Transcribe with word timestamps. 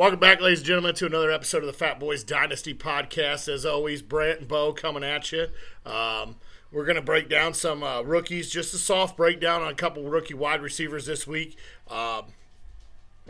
Welcome 0.00 0.18
back, 0.18 0.40
ladies 0.40 0.60
and 0.60 0.66
gentlemen, 0.66 0.94
to 0.94 1.04
another 1.04 1.30
episode 1.30 1.58
of 1.58 1.66
the 1.66 1.74
Fat 1.74 2.00
Boys 2.00 2.24
Dynasty 2.24 2.72
podcast. 2.72 3.52
As 3.52 3.66
always, 3.66 4.00
Brant 4.00 4.38
and 4.38 4.48
Bo 4.48 4.72
coming 4.72 5.04
at 5.04 5.30
you. 5.30 5.48
Um, 5.84 6.36
we're 6.72 6.86
going 6.86 6.96
to 6.96 7.02
break 7.02 7.28
down 7.28 7.52
some 7.52 7.82
uh, 7.82 8.00
rookies, 8.00 8.48
just 8.48 8.72
a 8.72 8.78
soft 8.78 9.18
breakdown 9.18 9.60
on 9.60 9.70
a 9.70 9.74
couple 9.74 10.02
rookie 10.04 10.32
wide 10.32 10.62
receivers 10.62 11.04
this 11.04 11.26
week. 11.26 11.58
Um, 11.86 12.32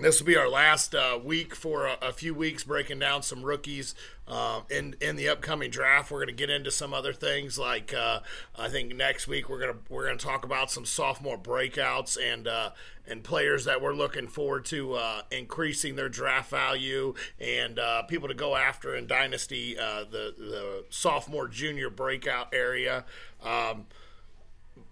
this 0.03 0.21
will 0.21 0.27
be 0.27 0.37
our 0.37 0.49
last 0.49 0.95
uh, 0.95 1.19
week 1.23 1.55
for 1.55 1.87
a, 1.87 1.99
a, 2.03 2.13
few 2.13 2.35
weeks 2.35 2.65
breaking 2.65 2.99
down 2.99 3.23
some 3.23 3.43
rookies 3.43 3.95
uh, 4.27 4.61
in 4.71 4.97
in 5.01 5.17
the 5.17 5.29
upcoming 5.29 5.71
draft. 5.71 6.11
We're 6.11 6.19
going 6.19 6.29
to 6.29 6.33
get 6.35 6.51
into 6.51 6.71
some 6.71 6.95
other 6.95 7.13
things 7.13 7.59
like 7.59 7.93
uh, 7.93 8.21
I 8.59 8.69
think 8.69 8.95
next 8.95 9.29
week 9.29 9.49
we're 9.49 9.61
gonna 9.61 9.79
we're 9.89 10.07
gonna 10.07 10.19
talk 10.19 10.45
about 10.45 10.71
some 10.71 10.85
sophomore 10.85 11.39
breakouts 11.39 12.17
and 12.21 12.49
uh, 12.49 12.71
and 13.07 13.23
players 13.23 13.65
that 13.65 13.83
we're 13.83 13.95
looking 13.95 14.29
forward 14.29 14.65
to 14.67 14.95
uh, 14.95 15.23
increasing 15.31 15.97
their 15.97 16.09
draft 16.09 16.51
value 16.51 17.15
and 17.39 17.79
uh, 17.79 18.03
people 18.03 18.29
to 18.29 18.35
go 18.35 18.57
after 18.57 18.95
in 18.95 19.07
dynasty 19.07 19.75
the 19.75 20.35
the 20.39 20.85
sophomore 20.91 21.49
junior 21.49 21.91
breakout 21.91 22.53
area. 22.55 23.05
Um, 23.43 23.87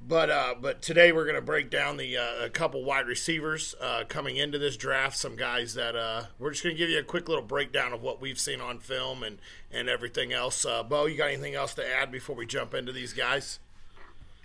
but 0.09 0.31
uh, 0.31 0.55
but 0.59 0.81
today 0.81 1.13
we're 1.13 1.25
going 1.25 1.37
to 1.37 1.43
break 1.43 1.69
down 1.71 1.99
the 1.99 2.17
uh, 2.17 2.45
a 2.45 2.49
couple 2.49 2.83
wide 2.83 3.07
receivers 3.07 3.75
uh, 3.81 4.05
coming 4.09 4.37
into 4.37 4.59
this 4.59 4.77
draft. 4.77 5.19
Some 5.19 5.37
guys 5.37 5.75
that 5.75 5.95
uh, 5.95 6.25
we're 6.39 6.51
just 6.51 6.63
going 6.63 6.75
to 6.75 6.79
give 6.79 6.89
you 6.89 6.99
a 6.99 7.05
quick 7.05 7.29
little 7.29 7.45
breakdown 7.45 7.93
of 7.93 8.03
what 8.03 8.21
we've 8.21 8.39
seen 8.39 8.61
on 8.61 8.79
film 8.79 9.23
and 9.23 9.39
and 9.71 9.89
everything 9.89 10.33
else. 10.33 10.65
Uh, 10.65 10.83
Bo, 10.83 11.05
you 11.07 11.19
got 11.19 11.29
anything 11.29 11.55
else 11.55 11.75
to 11.75 11.87
add 11.87 12.11
before 12.11 12.35
we 12.35 12.47
jump 12.47 12.73
into 12.73 12.91
these 12.91 13.13
guys? 13.13 13.59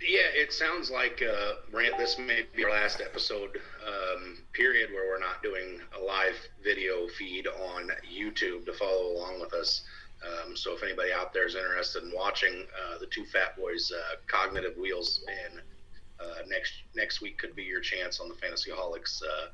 Yeah, 0.00 0.28
it 0.34 0.52
sounds 0.52 0.90
like 0.90 1.22
uh. 1.22 1.52
This 1.98 2.18
may 2.18 2.44
be 2.54 2.64
our 2.64 2.70
last 2.70 3.00
episode 3.00 3.60
um, 3.86 4.38
period 4.52 4.90
where 4.92 5.08
we're 5.08 5.20
not 5.20 5.42
doing 5.42 5.80
a 5.98 6.04
live 6.04 6.34
video 6.62 7.06
feed 7.18 7.46
on 7.46 7.88
YouTube 8.12 8.66
to 8.66 8.72
follow 8.74 9.12
along 9.12 9.40
with 9.40 9.54
us. 9.54 9.82
Um, 10.24 10.56
so 10.56 10.74
if 10.74 10.82
anybody 10.82 11.12
out 11.12 11.32
there 11.32 11.46
is 11.46 11.54
interested 11.54 12.02
in 12.02 12.12
watching 12.14 12.64
uh, 12.74 12.98
the 12.98 13.06
two 13.06 13.24
Fat 13.26 13.56
Boys 13.56 13.92
uh, 13.94 14.16
cognitive 14.26 14.76
wheels, 14.76 15.24
and 15.28 15.60
uh, 16.20 16.42
next 16.48 16.72
next 16.94 17.20
week 17.20 17.38
could 17.38 17.54
be 17.54 17.62
your 17.62 17.80
chance 17.80 18.20
on 18.20 18.28
the 18.28 18.34
Fantasyholics 18.34 19.22
uh, 19.22 19.48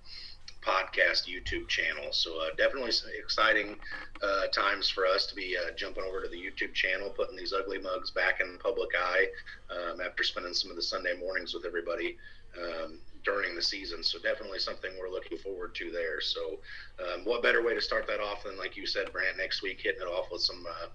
podcast 0.63 1.29
YouTube 1.29 1.69
channel. 1.69 2.13
So 2.13 2.41
uh, 2.41 2.55
definitely 2.57 2.93
exciting 3.19 3.77
uh, 4.23 4.47
times 4.49 4.89
for 4.89 5.07
us 5.07 5.27
to 5.27 5.35
be 5.35 5.57
jumping 5.77 6.05
over 6.05 6.23
to 6.23 6.29
the 6.29 6.37
YouTube 6.37 6.75
channel, 6.75 7.11
putting 7.11 7.37
these 7.37 7.53
ugly 7.53 7.79
mugs 7.79 8.11
back 8.11 8.41
in 8.41 8.53
the 8.53 8.59
public 8.59 8.91
eye 8.99 9.27
um, 9.71 10.01
after 10.01 10.23
spending 10.23 10.55
some 10.55 10.71
of 10.71 10.77
the 10.77 10.83
Sunday 10.83 11.15
mornings 11.19 11.55
with 11.55 11.65
everybody. 11.65 12.17
Um, 12.61 12.99
during 13.25 13.55
the 13.55 13.63
season. 13.63 14.03
So 14.03 14.19
definitely 14.19 14.59
something 14.59 14.91
we're 14.99 15.11
looking 15.11 15.39
forward 15.39 15.75
to 15.77 15.91
there. 15.91 16.21
So 16.21 16.59
um, 16.99 17.25
what 17.25 17.43
better 17.43 17.65
way 17.65 17.75
to 17.75 17.81
start 17.81 18.07
that 18.07 18.21
off 18.21 18.45
than 18.45 18.57
like 18.57 18.77
you 18.77 18.87
said, 18.87 19.13
Brant, 19.13 19.37
next 19.37 19.63
week 19.63 19.81
hitting 19.83 20.01
it 20.01 20.09
off 20.09 20.31
with 20.33 20.43
some 20.43 20.67
uh, 20.67 20.87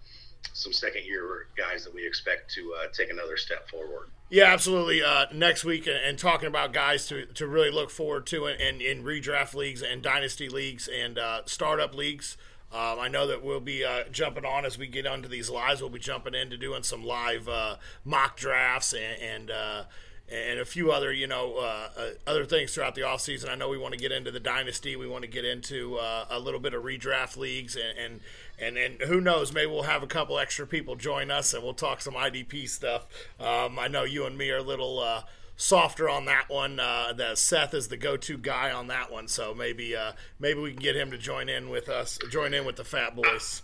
some 0.54 0.74
second 0.74 1.06
year 1.06 1.48
guys 1.58 1.84
that 1.86 1.94
we 1.94 2.06
expect 2.06 2.52
to 2.54 2.74
uh, 2.80 2.88
take 2.94 3.10
another 3.10 3.38
step 3.38 3.70
forward. 3.70 4.10
Yeah, 4.30 4.46
absolutely. 4.46 5.04
Uh, 5.04 5.26
next 5.34 5.64
week, 5.64 5.88
and, 5.88 6.18
talking 6.18 6.48
about 6.48 6.74
guys 6.74 7.06
to, 7.08 7.26
to 7.26 7.48
really 7.48 7.70
look 7.70 7.92
forward 7.92 8.26
to 8.28 8.48
in, 8.48 8.60
in, 8.60 8.82
in 8.82 9.04
redraft 9.04 9.54
leagues 9.54 9.84
and 9.84 10.02
dynasty 10.02 10.50
leagues 10.50 10.88
and 10.88 11.20
uh, 11.20 11.42
startup 11.46 11.94
leagues. 11.94 12.38
Um, 12.74 13.00
I 13.00 13.08
know 13.08 13.28
that 13.28 13.44
we'll 13.44 13.60
be 13.60 13.86
uh, 13.86 14.06
jumping 14.12 14.44
on 14.44 14.66
as 14.66 14.78
we 14.78 14.88
get 14.88 15.06
onto 15.06 15.30
these 15.30 15.50
lives. 15.50 15.80
We'll 15.80 15.92
be 15.92 16.00
jumping 16.00 16.34
into 16.34 16.58
doing 16.58 16.84
some 16.84 17.06
live 17.06 17.48
uh, 17.48 17.76
mock 18.04 18.36
drafts 18.36 18.94
and, 18.94 19.22
and 19.22 19.52
uh, 19.52 19.84
and 20.32 20.60
a 20.60 20.66
few 20.66 20.92
other 20.92 21.14
you 21.14 21.28
know 21.28 21.58
uh, 21.58 21.90
uh, 21.98 22.10
other 22.26 22.46
things 22.46 22.74
throughout 22.74 22.96
the 22.96 23.02
offseason. 23.02 23.50
I 23.50 23.56
know 23.56 23.70
we 23.70 23.78
want 23.78 23.94
to 23.94 24.00
get 24.00 24.12
into 24.12 24.32
the 24.32 24.40
dynasty. 24.40 24.96
We 24.96 25.08
want 25.08 25.24
to 25.24 25.30
get 25.30 25.46
into 25.46 25.98
uh, 25.98 26.26
a 26.30 26.40
little 26.40 26.60
bit 26.60 26.74
of 26.74 26.84
redraft 26.84 27.38
leagues 27.38 27.76
and, 27.76 27.98
and 27.98 28.20
and 28.60 28.78
and 28.78 29.02
who 29.02 29.22
knows? 29.22 29.54
Maybe 29.54 29.68
we'll 29.68 29.84
have 29.84 30.04
a 30.04 30.08
couple 30.08 30.40
extra 30.40 30.66
people 30.66 30.96
join 30.96 31.30
us 31.30 31.54
and 31.54 31.64
we'll 31.64 31.74
talk 31.74 32.02
some 32.02 32.14
IDP 32.14 32.68
stuff. 32.70 33.08
Um, 33.40 33.78
I 33.78 33.88
know 33.88 34.04
you 34.04 34.26
and 34.26 34.38
me 34.38 34.50
are 34.52 34.58
a 34.58 34.64
little 34.64 35.00
uh, 35.00 35.24
softer 35.58 36.10
on 36.10 36.26
that 36.26 36.50
one. 36.50 36.80
Uh, 36.80 37.14
that 37.16 37.38
Seth 37.38 37.74
is 37.74 37.88
the 37.88 37.98
go-to 37.98 38.38
guy 38.38 38.72
on 38.72 38.88
that 38.88 39.12
one, 39.12 39.28
so 39.28 39.54
maybe 39.54 39.96
uh, 39.96 40.14
maybe 40.40 40.60
we 40.60 40.72
can 40.72 40.82
get 40.82 40.96
him 40.96 41.12
to 41.12 41.18
join 41.18 41.50
in 41.50 41.70
with 41.70 41.90
us, 41.90 42.18
join 42.32 42.54
in 42.54 42.66
with 42.66 42.78
the 42.78 42.84
Fat 42.84 43.16
Boys. 43.16 43.62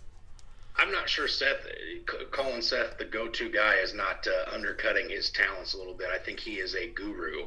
I'm 0.81 0.91
not 0.91 1.07
sure 1.07 1.27
Seth, 1.27 1.67
calling 2.31 2.61
Seth 2.61 2.97
the 2.97 3.05
go-to 3.05 3.49
guy 3.51 3.75
is 3.75 3.93
not 3.93 4.25
uh, 4.25 4.51
undercutting 4.51 5.09
his 5.09 5.29
talents 5.29 5.75
a 5.75 5.77
little 5.77 5.93
bit. 5.93 6.07
I 6.09 6.17
think 6.17 6.39
he 6.39 6.53
is 6.55 6.73
a 6.73 6.87
guru. 6.87 7.45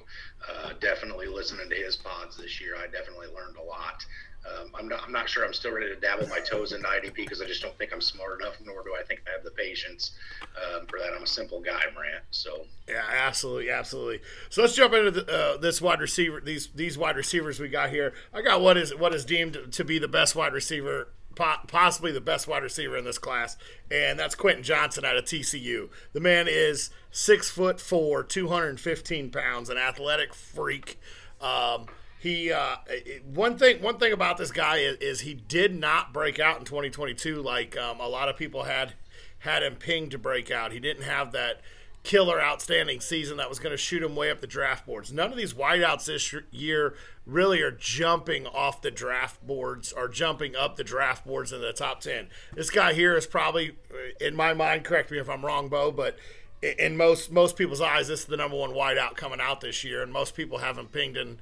Uh, 0.49 0.71
definitely 0.81 1.27
listening 1.27 1.69
to 1.69 1.75
his 1.75 1.97
pods 1.97 2.37
this 2.37 2.61
year, 2.61 2.77
I 2.77 2.87
definitely 2.87 3.27
learned 3.35 3.57
a 3.57 3.63
lot. 3.63 4.07
Um, 4.47 4.71
I'm 4.75 4.89
not. 4.89 5.03
I'm 5.03 5.13
not 5.13 5.27
sure. 5.29 5.45
I'm 5.45 5.55
still 5.55 5.73
ready 5.73 5.89
to 5.89 5.97
dabble 5.99 6.29
my 6.29 6.39
toes 6.39 6.73
into 6.73 6.87
IDP 6.87 7.15
because 7.15 7.41
I 7.41 7.47
just 7.47 7.63
don't 7.63 7.77
think 7.79 7.95
I'm 7.95 8.03
smart 8.03 8.41
enough, 8.41 8.57
nor 8.63 8.83
do 8.85 8.95
I 8.95 9.03
think 9.03 9.23
I 9.27 9.31
have 9.31 9.43
the 9.43 9.51
patience 9.51 10.13
um, 10.57 10.87
for 10.87 10.99
that. 10.99 11.15
I'm 11.17 11.23
a 11.23 11.27
simple 11.27 11.61
guy, 11.63 11.81
Brant. 11.95 12.23
So 12.31 12.67
yeah, 12.87 13.05
absolutely, 13.11 13.71
absolutely. 13.71 14.21
So 14.51 14.61
let's 14.61 14.77
jump 14.77 14.93
into 14.93 15.13
the, 15.13 15.27
uh, 15.27 15.57
this 15.57 15.81
wide 15.81 16.01
receiver. 16.01 16.43
These 16.45 16.69
these 16.75 16.99
wide 16.99 17.17
receivers 17.17 17.59
we 17.59 17.69
got 17.69 17.89
here. 17.89 18.13
I 18.35 18.43
got 18.43 18.61
what 18.61 18.77
is 18.77 18.95
what 18.95 19.15
is 19.15 19.25
deemed 19.25 19.59
to 19.73 19.83
be 19.83 19.99
the 19.99 20.09
best 20.09 20.37
wide 20.37 20.53
receiver 20.53 21.09
possibly 21.35 22.13
the 22.13 22.21
best 22.21 22.47
wide 22.49 22.63
receiver 22.63 22.97
in 22.97 23.05
this 23.05 23.19
class, 23.19 23.57
and 23.91 24.19
that's 24.19 24.35
Quentin 24.35 24.63
Johnston 24.63 25.05
out 25.05 25.17
of 25.17 25.25
TCU. 25.25 25.89
The 26.13 26.21
man 26.21 26.47
is 26.49 26.91
six 27.11 27.51
foot 27.51 27.81
four, 27.81 28.23
215 28.23 29.31
pounds, 29.31 29.71
an 29.71 29.79
athletic 29.79 30.35
freak. 30.35 30.99
Um, 31.41 31.87
he 32.19 32.51
uh, 32.51 32.77
one 33.25 33.59
thing 33.59 33.83
one 33.83 33.99
thing 33.99 34.13
about 34.13 34.39
this 34.39 34.51
guy 34.51 34.79
is, 34.79 34.97
is, 34.97 35.21
he 35.21 35.35
did 35.35 35.79
not 35.79 36.15
break 36.15 36.39
out 36.39 36.59
in 36.59 36.65
2022 36.65 37.43
like 37.43 37.77
um, 37.77 38.01
a 38.01 38.09
lot 38.09 38.31
of 38.31 38.37
people 38.37 38.63
had 38.63 38.95
had 39.41 39.63
him 39.63 39.77
pinged 39.77 40.11
to 40.13 40.19
break 40.19 40.51
out. 40.51 40.73
He 40.73 40.81
didn't 40.81 41.03
have 41.03 41.33
that 41.33 41.61
killer 42.05 42.41
outstanding 42.41 43.01
season 43.01 43.39
that 43.39 43.49
was 43.49 43.59
going 43.59 43.73
to 43.73 43.79
shoot 43.79 44.03
him 44.03 44.15
way 44.15 44.31
up 44.31 44.41
the 44.41 44.47
draft 44.47 44.87
boards. 44.87 45.11
None 45.11 45.33
of 45.33 45.39
these 45.39 45.55
wideouts 45.55 46.05
this 46.05 46.35
year 46.53 46.95
really 47.27 47.63
are 47.63 47.71
jumping 47.71 48.47
off 48.47 48.83
the 48.83 48.91
draft 48.91 49.45
boards 49.45 49.91
or 49.91 50.07
jumping 50.07 50.55
up 50.55 50.77
the 50.77 50.85
draft 50.85 51.27
boards 51.27 51.51
in 51.51 51.63
the 51.63 51.73
top 51.73 52.03
10. 52.03 52.29
This 52.55 52.71
guy 52.71 52.93
here 52.93 53.17
is 53.17 53.27
probably, 53.27 53.71
uh, 53.91 54.25
in 54.25 54.37
my 54.37 54.53
mind, 54.53 54.85
correct 54.85 55.11
me 55.11 55.19
if 55.19 55.31
I'm 55.31 55.45
wrong, 55.45 55.69
Bo, 55.69 55.91
but 55.91 56.17
in 56.63 56.97
most 56.97 57.31
most 57.31 57.57
people's 57.57 57.81
eyes, 57.81 58.09
this 58.09 58.21
is 58.21 58.27
the 58.27 58.37
number 58.37 58.57
one 58.57 58.71
wideout 58.71 59.17
coming 59.17 59.41
out 59.41 59.61
this 59.61 59.85
year, 59.85 60.03
and 60.03 60.13
most 60.13 60.35
people 60.35 60.59
have 60.59 60.79
him 60.79 60.87
pinged 60.87 61.17
in 61.17 61.39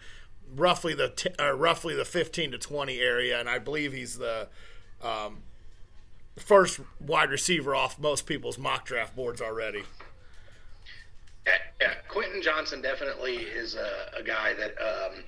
roughly 0.55 0.95
the 0.95 1.09
t- 1.11 1.31
uh, 1.39 1.53
roughly 1.53 1.95
the 1.95 2.05
15 2.05 2.53
to 2.53 2.59
20 2.59 2.99
area, 2.99 3.39
and 3.39 3.49
I 3.49 3.59
believe 3.59 3.93
he's 3.93 4.19
the 4.19 4.49
um, 5.03 5.43
first 6.37 6.81
wide 7.01 7.31
receiver 7.31 7.75
off 7.75 7.99
most 7.99 8.27
people's 8.27 8.59
mock 8.59 8.85
draft 8.85 9.15
boards 9.15 9.41
already. 9.41 9.85
Yeah, 11.47 11.95
Quentin 12.09 12.41
Johnston 12.41 12.81
definitely 12.81 13.37
is 13.37 13.75
a, 13.75 14.21
a 14.21 14.23
guy 14.23 14.55
that 14.55 14.73
um, 14.81 15.25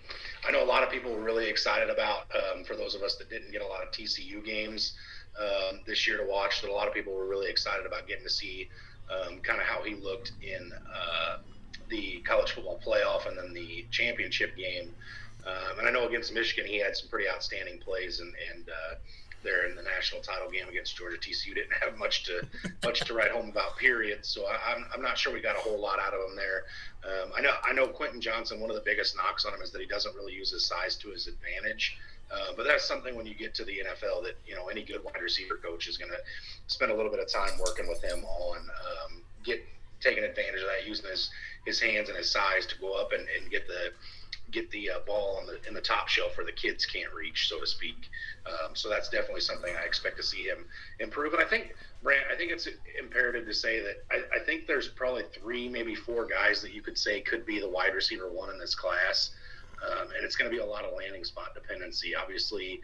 I 0.46 0.52
know 0.52 0.62
a 0.62 0.64
lot 0.64 0.82
of 0.84 0.90
people 0.90 1.12
were 1.12 1.22
really 1.22 1.48
excited 1.48 1.90
about. 1.90 2.26
Um, 2.34 2.64
for 2.64 2.76
those 2.76 2.94
of 2.94 3.02
us 3.02 3.16
that 3.16 3.28
didn't 3.30 3.50
get 3.50 3.62
a 3.62 3.66
lot 3.66 3.82
of 3.82 3.90
TCU 3.90 4.44
games 4.44 4.94
um, 5.40 5.80
this 5.86 6.06
year 6.06 6.18
to 6.18 6.24
watch, 6.24 6.62
that 6.62 6.70
a 6.70 6.72
lot 6.72 6.86
of 6.86 6.94
people 6.94 7.12
were 7.12 7.26
really 7.26 7.50
excited 7.50 7.86
about 7.86 8.06
getting 8.06 8.24
to 8.24 8.30
see 8.30 8.68
um, 9.10 9.40
kind 9.40 9.60
of 9.60 9.66
how 9.66 9.82
he 9.82 9.94
looked 9.96 10.32
in 10.40 10.70
uh, 10.72 11.38
the 11.88 12.22
college 12.26 12.52
football 12.52 12.80
playoff 12.86 13.26
and 13.26 13.36
then 13.36 13.52
the 13.52 13.84
championship 13.90 14.56
game. 14.56 14.90
Um, 15.46 15.78
and 15.80 15.88
I 15.88 15.90
know 15.90 16.06
against 16.06 16.32
Michigan, 16.32 16.66
he 16.66 16.78
had 16.78 16.96
some 16.96 17.08
pretty 17.08 17.28
outstanding 17.28 17.78
plays 17.78 18.20
and, 18.20 18.32
and 18.54 18.68
uh, 18.68 18.94
there 19.44 19.68
in 19.68 19.76
the 19.76 19.82
national 19.82 20.22
title 20.22 20.50
game 20.50 20.68
against 20.68 20.96
Georgia. 20.96 21.16
TCU 21.16 21.54
didn't 21.54 21.74
have 21.80 21.98
much 21.98 22.24
to 22.24 22.46
much 22.82 23.00
to 23.00 23.14
write 23.14 23.30
home 23.30 23.50
about. 23.50 23.76
Period. 23.76 24.24
So 24.24 24.46
I, 24.46 24.72
am 24.72 24.84
I'm, 24.84 24.84
I'm 24.94 25.02
not 25.02 25.18
sure 25.18 25.32
we 25.32 25.40
got 25.40 25.56
a 25.56 25.60
whole 25.60 25.78
lot 25.78 25.98
out 25.98 26.14
of 26.14 26.30
him 26.30 26.36
there. 26.36 26.64
Um, 27.04 27.30
I 27.36 27.40
know 27.40 27.52
I 27.62 27.72
know 27.72 27.86
Quentin 27.86 28.20
Johnston. 28.20 28.60
One 28.60 28.70
of 28.70 28.76
the 28.76 28.82
biggest 28.84 29.16
knocks 29.16 29.44
on 29.44 29.54
him 29.54 29.62
is 29.62 29.70
that 29.72 29.80
he 29.80 29.86
doesn't 29.86 30.14
really 30.16 30.32
use 30.32 30.50
his 30.50 30.66
size 30.66 30.96
to 30.96 31.10
his 31.10 31.26
advantage. 31.26 31.96
Uh, 32.32 32.52
but 32.56 32.64
that's 32.64 32.84
something 32.84 33.14
when 33.14 33.26
you 33.26 33.34
get 33.34 33.54
to 33.54 33.64
the 33.64 33.82
NFL 33.86 34.24
that 34.24 34.36
you 34.46 34.54
know 34.54 34.68
any 34.68 34.82
good 34.82 35.04
wide 35.04 35.20
receiver 35.22 35.56
coach 35.56 35.86
is 35.86 35.98
going 35.98 36.10
to 36.10 36.18
spend 36.66 36.90
a 36.90 36.94
little 36.94 37.10
bit 37.10 37.20
of 37.20 37.28
time 37.28 37.58
working 37.60 37.86
with 37.86 38.02
him 38.02 38.24
on 38.24 38.56
um, 38.58 39.22
get 39.44 39.62
taking 40.00 40.24
advantage 40.24 40.60
of 40.60 40.66
that, 40.66 40.86
using 40.86 41.08
his 41.10 41.30
his 41.64 41.80
hands 41.80 42.08
and 42.08 42.18
his 42.18 42.30
size 42.30 42.66
to 42.66 42.78
go 42.78 42.94
up 42.94 43.12
and, 43.12 43.26
and 43.38 43.50
get 43.50 43.66
the 43.66 43.92
get 44.50 44.70
the 44.70 44.90
uh, 44.90 44.98
ball 45.06 45.38
on 45.40 45.46
the 45.46 45.58
in 45.66 45.74
the 45.74 45.80
top 45.80 46.08
shelf 46.08 46.36
where 46.36 46.46
the 46.46 46.52
kids 46.52 46.86
can't 46.86 47.12
reach, 47.12 47.48
so 47.48 47.60
to 47.60 47.66
speak. 47.66 48.08
Um, 48.46 48.74
so 48.74 48.88
that's 48.88 49.08
definitely 49.08 49.40
something 49.40 49.74
I 49.74 49.84
expect 49.84 50.16
to 50.18 50.22
see 50.22 50.42
him 50.42 50.66
improve. 51.00 51.32
And 51.32 51.42
I 51.42 51.46
think, 51.46 51.74
Brant, 52.02 52.24
I 52.32 52.36
think 52.36 52.52
it's 52.52 52.68
imperative 52.98 53.46
to 53.46 53.54
say 53.54 53.80
that 53.80 54.04
I, 54.10 54.40
I, 54.40 54.44
think 54.44 54.66
there's 54.66 54.88
probably 54.88 55.24
three, 55.32 55.68
maybe 55.68 55.94
four 55.94 56.26
guys 56.26 56.60
that 56.62 56.72
you 56.72 56.82
could 56.82 56.98
say 56.98 57.20
could 57.20 57.46
be 57.46 57.58
the 57.58 57.68
wide 57.68 57.94
receiver 57.94 58.30
one 58.30 58.50
in 58.50 58.58
this 58.58 58.74
class. 58.74 59.30
Um, 59.84 60.08
and 60.14 60.24
it's 60.24 60.36
going 60.36 60.50
to 60.50 60.54
be 60.54 60.62
a 60.62 60.66
lot 60.66 60.84
of 60.84 60.94
landing 60.96 61.24
spot 61.24 61.54
dependency. 61.54 62.14
Obviously, 62.14 62.80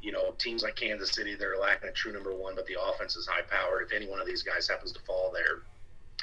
you 0.00 0.12
know, 0.12 0.32
teams 0.38 0.62
like 0.62 0.76
Kansas 0.76 1.10
City, 1.10 1.34
they're 1.34 1.58
lacking 1.58 1.88
a 1.88 1.92
true 1.92 2.12
number 2.12 2.34
one, 2.34 2.54
but 2.54 2.66
the 2.66 2.76
offense 2.80 3.16
is 3.16 3.26
high 3.26 3.42
powered. 3.42 3.82
If 3.82 3.92
any 3.92 4.08
one 4.08 4.20
of 4.20 4.26
these 4.26 4.42
guys 4.42 4.68
happens 4.68 4.92
to 4.92 5.00
fall 5.00 5.30
there, 5.32 5.62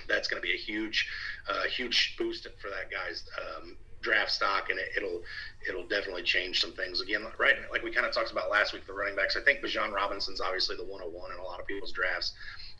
that's 0.08 0.28
going 0.28 0.42
to 0.42 0.46
be 0.46 0.54
a 0.54 0.58
huge, 0.58 1.08
uh, 1.50 1.64
huge 1.64 2.16
boost 2.18 2.48
for 2.60 2.70
that 2.70 2.92
guy's 2.92 3.24
um, 3.38 3.78
draft 4.02 4.32
stock, 4.32 4.70
and 4.70 4.80
it, 4.80 5.02
will 5.02 5.22
it'll 5.68 5.88
definitely 5.88 6.24
change 6.24 6.62
some 6.62 6.74
things. 6.74 7.02
Again, 7.02 7.26
right, 7.38 7.56
like 7.72 7.84
we 7.84 7.92
kind 7.92 8.06
of 8.06 8.14
talked 8.14 8.32
about 8.32 8.50
last 8.50 8.74
week, 8.74 8.86
the 8.86 8.94
running 8.94 9.16
backs. 9.16 9.36
I 9.36 9.42
think 9.42 9.62
Bijan 9.62 9.92
Robinson's 9.92 10.42
obviously 10.42 10.76
the 10.76 10.84
101 10.84 11.32
in 11.32 11.40
a 11.40 11.44
lot 11.44 11.60
of 11.60 11.68
people's 11.68 11.92
drafts. 11.92 12.34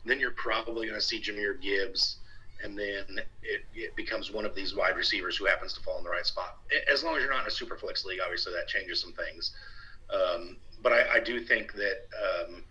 Then 0.04 0.20
you're 0.20 0.30
probably 0.32 0.86
going 0.86 0.98
to 0.98 1.04
see 1.04 1.20
Jahmyr 1.20 1.60
Gibbs, 1.60 2.18
and 2.62 2.78
then 2.78 3.20
it, 3.42 3.62
it 3.74 3.96
becomes 3.96 4.30
one 4.32 4.44
of 4.44 4.54
these 4.54 4.74
wide 4.74 4.96
receivers 4.96 5.36
who 5.36 5.46
happens 5.46 5.72
to 5.74 5.80
fall 5.80 5.98
in 5.98 6.04
the 6.04 6.10
right 6.10 6.26
spot. 6.26 6.58
As 6.90 7.04
long 7.04 7.16
as 7.16 7.22
you're 7.22 7.32
not 7.32 7.42
in 7.42 7.48
a 7.48 7.50
super 7.50 7.76
flex 7.76 8.04
league, 8.04 8.20
obviously 8.22 8.52
that 8.52 8.68
changes 8.68 9.00
some 9.00 9.12
things. 9.12 9.54
Um, 10.10 10.56
but 10.82 10.92
I, 10.92 11.16
I, 11.16 11.20
do 11.20 11.38
think 11.40 11.74
that 11.74 12.06
um, 12.48 12.64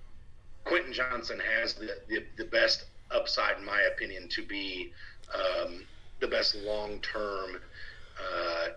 Quentin 0.63 0.91
Johnston 0.91 1.39
has 1.39 1.75
the, 1.75 1.99
the, 2.07 2.23
the, 2.35 2.45
best 2.45 2.85
upside, 3.11 3.57
in 3.57 3.65
my 3.65 3.81
opinion, 3.93 4.27
to 4.29 4.45
be 4.45 4.91
um, 5.33 5.85
the 6.19 6.27
best 6.27 6.55
long 6.55 6.99
term 6.99 7.59
uh, 8.19 8.67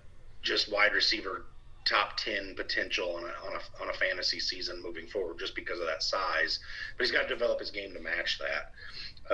just 0.43 0.71
wide 0.73 0.93
receiver 0.93 1.47
top 1.85 2.17
10 2.19 2.55
potential 2.57 3.17
on 3.17 3.25
a, 3.25 3.47
on, 3.47 3.55
a, 3.57 3.83
on 3.83 3.91
a 3.91 3.93
fantasy 3.95 4.39
season 4.39 4.83
moving 4.83 5.07
forward 5.07 5.39
just 5.39 5.55
because 5.55 5.81
of 5.81 5.87
that 5.87 6.03
size. 6.03 6.61
But 6.97 7.07
he's 7.07 7.13
got 7.13 7.23
to 7.23 7.29
develop 7.29 7.59
his 7.59 7.71
game 7.71 7.93
to 7.95 8.01
match 8.01 8.39
that. 8.39 8.73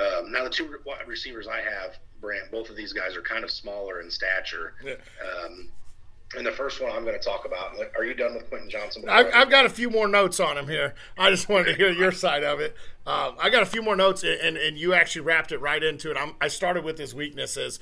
Um, 0.01 0.31
now, 0.31 0.45
the 0.45 0.51
two 0.51 0.79
wide 0.85 1.09
receivers 1.09 1.47
I 1.47 1.61
have, 1.61 1.99
Brant, 2.21 2.51
both 2.51 2.71
of 2.71 2.77
these 2.77 2.93
guys 2.93 3.17
are 3.17 3.23
kind 3.23 3.45
of 3.45 3.51
smaller 3.51 4.01
in 4.01 4.11
stature. 4.11 4.75
Yeah. 4.85 4.95
Um, 5.25 5.71
and 6.35 6.47
the 6.47 6.51
first 6.51 6.83
one 6.83 6.91
I'm 6.93 7.05
going 7.05 7.19
to 7.19 7.25
talk 7.25 7.45
about. 7.45 7.77
Are 7.97 8.05
you 8.05 8.15
done 8.15 8.35
with 8.35 8.49
Quentin 8.49 8.69
Johnston? 8.69 9.09
I've, 9.09 9.29
I've, 9.33 9.51
got 9.51 9.65
a 9.65 9.71
few 9.71 9.91
more 9.91 10.09
notes 10.09 10.41
on 10.41 10.59
him 10.59 10.67
here. 10.67 10.95
I 11.17 11.31
just 11.31 11.49
wanted 11.49 11.67
to 11.67 11.75
hear 11.75 11.91
your 11.91 12.11
side 12.11 12.43
of 12.43 12.61
it. 12.61 12.75
Um, 13.07 13.37
I 13.39 13.49
got 13.51 13.63
a 13.63 13.67
few 13.67 13.83
more 13.83 13.95
notes, 13.95 14.25
and, 14.25 14.57
and 14.57 14.77
you 14.77 14.93
actually 14.93 15.23
wrapped 15.23 15.53
it 15.53 15.59
right 15.59 15.83
into 15.83 16.11
it. 16.11 16.17
I'm, 16.17 16.35
I 16.41 16.49
started 16.49 16.85
with 16.85 16.99
his 16.99 17.15
weaknesses 17.15 17.79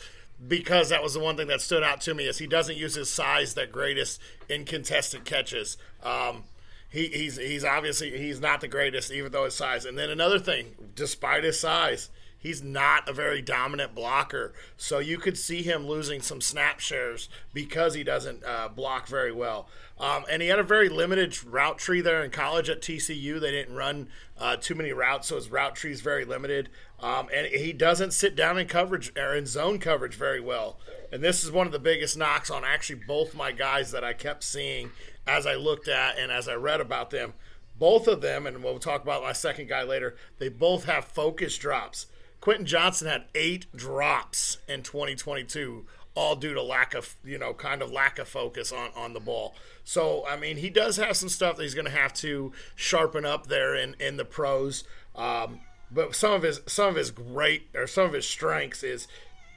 because 0.47 0.91
that 0.91 1.03
was 1.03 1.15
the 1.15 1.21
one 1.21 1.37
thing 1.37 1.47
that 1.49 1.61
stood 1.61 1.83
out 1.83 2.01
to 2.03 2.15
me 2.15 2.25
is 2.25 2.39
he 2.39 2.47
doesn't 2.47 2.77
use 2.77 2.95
his 2.95 3.09
size 3.09 3.55
that 3.55 3.73
greatest 3.73 4.21
in 4.49 4.65
contested 4.65 5.25
catches. 5.25 5.79
Um, 6.03 6.45
he, 6.91 7.09
he's 7.09 7.37
he's 7.37 7.65
obviously 7.65 8.17
he's 8.17 8.41
not 8.41 8.61
the 8.61 8.69
greatest 8.69 9.11
even 9.11 9.33
though 9.33 9.45
his 9.45 9.55
size. 9.55 9.85
And 9.85 9.99
then 9.99 10.11
another 10.11 10.39
thing, 10.39 10.75
despite 10.95 11.45
his 11.45 11.59
size, 11.59 12.11
he's 12.45 12.63
not 12.63 13.09
a 13.09 13.13
very 13.13 13.43
dominant 13.43 13.95
blocker. 13.95 14.53
So 14.77 15.01
you 15.01 15.19
could 15.19 15.37
see 15.37 15.63
him 15.63 15.89
losing 15.89 16.21
some 16.21 16.41
snap 16.41 16.79
shares 16.79 17.29
because 17.53 17.95
he 17.95 18.05
doesn't 18.05 18.45
uh, 18.45 18.69
block 18.69 19.09
very 19.09 19.33
well. 19.33 19.67
Um, 19.99 20.25
and 20.31 20.43
he 20.43 20.49
had 20.49 20.59
a 20.59 20.65
very 20.65 20.89
limited 20.89 21.43
route 21.45 21.79
tree 21.79 22.01
there 22.01 22.23
in 22.23 22.31
college 22.31 22.69
at 22.69 22.83
TCU. 22.83 23.41
They 23.41 23.51
didn't 23.51 23.75
run 23.75 24.09
uh, 24.39 24.57
too 24.57 24.75
many 24.75 24.93
routes, 24.93 25.29
so 25.29 25.37
his 25.37 25.51
route 25.51 25.75
tree 25.75 25.93
is 25.93 26.03
very 26.03 26.25
limited. 26.25 26.69
Um, 27.01 27.29
and 27.35 27.47
he 27.47 27.73
doesn't 27.73 28.13
sit 28.13 28.37
down 28.37 28.59
in 28.59 28.69
coverage 28.69 29.13
or 29.17 29.35
in 29.35 29.47
zone 29.47 29.79
coverage 29.79 30.15
very 30.15 30.41
well. 30.41 30.79
And 31.11 31.23
this 31.23 31.45
is 31.45 31.51
one 31.51 31.67
of 31.67 31.73
the 31.73 31.79
biggest 31.79 32.17
knocks 32.17 32.51
on 32.51 32.65
actually 32.65 33.01
both 33.07 33.35
my 33.35 33.53
guys 33.53 33.91
that 33.93 34.05
I 34.05 34.13
kept 34.13 34.43
seeing 34.45 34.91
as 35.27 35.47
I 35.47 35.55
looked 35.55 35.89
at 35.89 36.19
and 36.19 36.31
as 36.31 36.49
I 36.49 36.55
read 36.55 36.81
about 36.81 37.11
them. 37.11 37.33
Both 37.79 38.07
of 38.07 38.21
them, 38.21 38.47
and 38.47 38.63
we'll 38.63 38.79
talk 38.79 39.03
about 39.03 39.23
my 39.23 39.33
second 39.33 39.69
guy 39.69 39.83
later, 39.83 40.17
they 40.39 40.49
both 40.49 40.85
have 40.85 41.07
focus 41.07 41.57
drops. 41.57 42.07
Quentin 42.45 42.67
Johnston 42.67 43.09
had 43.09 43.25
eight 43.35 43.75
drops 43.75 44.59
in 44.69 44.83
2022, 44.83 45.87
all 46.15 46.37
due 46.37 46.53
to 46.53 46.63
lack 46.63 46.93
of, 46.93 47.17
you 47.25 47.39
know, 47.39 47.55
kind 47.55 47.81
of 47.81 47.91
lack 47.91 48.19
of 48.19 48.29
focus 48.29 48.71
on, 48.71 48.91
on 48.95 49.15
the 49.15 49.19
ball. 49.19 49.55
So, 49.83 50.27
I 50.29 50.37
mean, 50.37 50.59
he 50.59 50.69
does 50.69 50.99
have 50.99 51.17
some 51.17 51.31
stuff 51.31 51.57
that 51.57 51.63
he's 51.63 51.75
going 51.75 51.87
to 51.87 51.91
have 51.91 52.13
to 52.17 52.53
sharpen 52.77 53.25
up 53.25 53.47
there 53.47 53.75
in, 53.75 53.97
in 53.99 54.19
the 54.19 54.27
pros. 54.27 54.85
Um, 55.17 55.61
but 55.91 56.15
some 56.15 56.33
of 56.33 56.43
his 56.43 56.61
some 56.67 56.91
of 56.91 56.97
his 56.97 57.11
great 57.11 57.69
or 57.75 57.87
some 57.87 58.05
of 58.05 58.13
his 58.13 58.27
strengths 58.27 58.83
is 58.83 59.09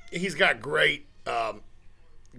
he's 0.09 0.35
got 0.35 0.61
great 0.61 1.07
um, 1.25 1.63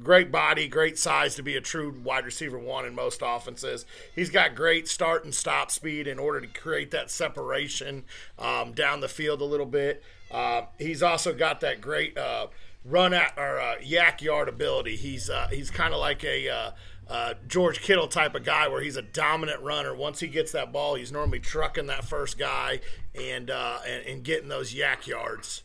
great 0.03 0.31
body, 0.31 0.69
great 0.69 0.99
size 0.99 1.35
to 1.37 1.43
be 1.43 1.57
a 1.57 1.61
true 1.61 1.95
wide 2.03 2.25
receiver 2.25 2.59
one 2.59 2.87
in 2.87 2.95
most 2.95 3.23
offenses. 3.25 3.85
He's 4.15 4.31
got 4.31 4.55
great 4.55 4.89
start 4.89 5.25
and 5.25 5.35
stop 5.35 5.71
speed 5.71 6.07
in 6.07 6.19
order 6.19 6.41
to 6.41 6.47
create 6.47 6.91
that 6.93 7.11
separation 7.11 8.05
um, 8.39 8.73
down 8.73 9.01
the 9.01 9.09
field 9.09 9.41
a 9.41 9.45
little 9.45 9.67
bit. 9.67 10.03
Uh, 10.31 10.63
he's 10.79 11.03
also 11.03 11.35
got 11.35 11.61
that 11.61 11.81
great 11.81 12.17
uh, 12.17 12.49
run 12.85 13.13
at 13.15 13.33
or 13.37 13.61
uh, 13.61 13.77
YAC 13.77 14.21
yard 14.23 14.49
ability. 14.49 14.97
He's 14.97 15.31
uh, 15.31 15.49
he's 15.51 15.71
kind 15.71 15.95
of 15.95 16.01
like 16.01 16.25
a 16.25 16.49
uh, 16.49 16.71
uh, 17.09 17.35
George 17.47 17.81
Kittle 17.81 18.09
type 18.09 18.35
of 18.35 18.45
guy 18.45 18.69
where 18.69 18.83
he's 18.83 18.97
a 18.97 19.03
dominant 19.03 19.63
runner. 19.63 19.95
Once 19.95 20.21
he 20.21 20.29
gets 20.29 20.53
that 20.53 20.73
ball, 20.73 20.95
he's 20.95 21.11
normally 21.11 21.41
trucking 21.41 21.87
that 21.87 22.05
first 22.05 22.39
guy 22.39 22.81
and 23.15 23.51
and, 23.51 24.07
and, 24.07 24.23
getting 24.23 24.49
those 24.49 24.75
YAC 24.75 25.07
yards. 25.07 25.63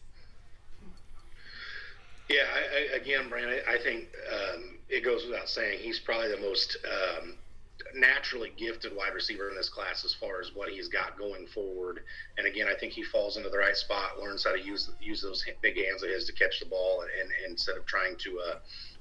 Yeah, 2.29 2.45
I, 2.53 2.95
I, 2.95 2.97
again, 2.97 3.31
I, 3.33 3.73
I 3.73 3.77
think 3.83 4.07
um, 4.31 4.77
it 4.89 5.03
goes 5.03 5.25
without 5.25 5.49
saying 5.49 5.79
he's 5.79 5.99
probably 5.99 6.29
the 6.29 6.41
most 6.41 6.77
um, 6.85 7.35
naturally 7.95 8.51
gifted 8.57 8.95
wide 8.95 9.13
receiver 9.13 9.49
in 9.49 9.55
this 9.55 9.69
class 9.69 10.05
as 10.05 10.13
far 10.13 10.39
as 10.39 10.51
what 10.53 10.69
he's 10.69 10.87
got 10.87 11.17
going 11.17 11.47
forward. 11.47 12.01
And 12.37 12.47
again, 12.47 12.67
I 12.67 12.79
think 12.79 12.93
he 12.93 13.03
falls 13.03 13.37
into 13.37 13.49
the 13.49 13.57
right 13.57 13.75
spot, 13.75 14.19
learns 14.19 14.43
how 14.43 14.53
to 14.55 14.61
use 14.61 14.89
use 15.01 15.21
those 15.21 15.43
big 15.61 15.75
hands 15.77 16.03
of 16.03 16.09
his 16.09 16.25
to 16.25 16.33
catch 16.33 16.59
the 16.59 16.65
ball, 16.65 17.01
and, 17.01 17.09
and, 17.19 17.29
and 17.43 17.51
instead 17.51 17.77
of 17.77 17.85
trying 17.85 18.15
to 18.17 18.39
uh, 18.39 18.55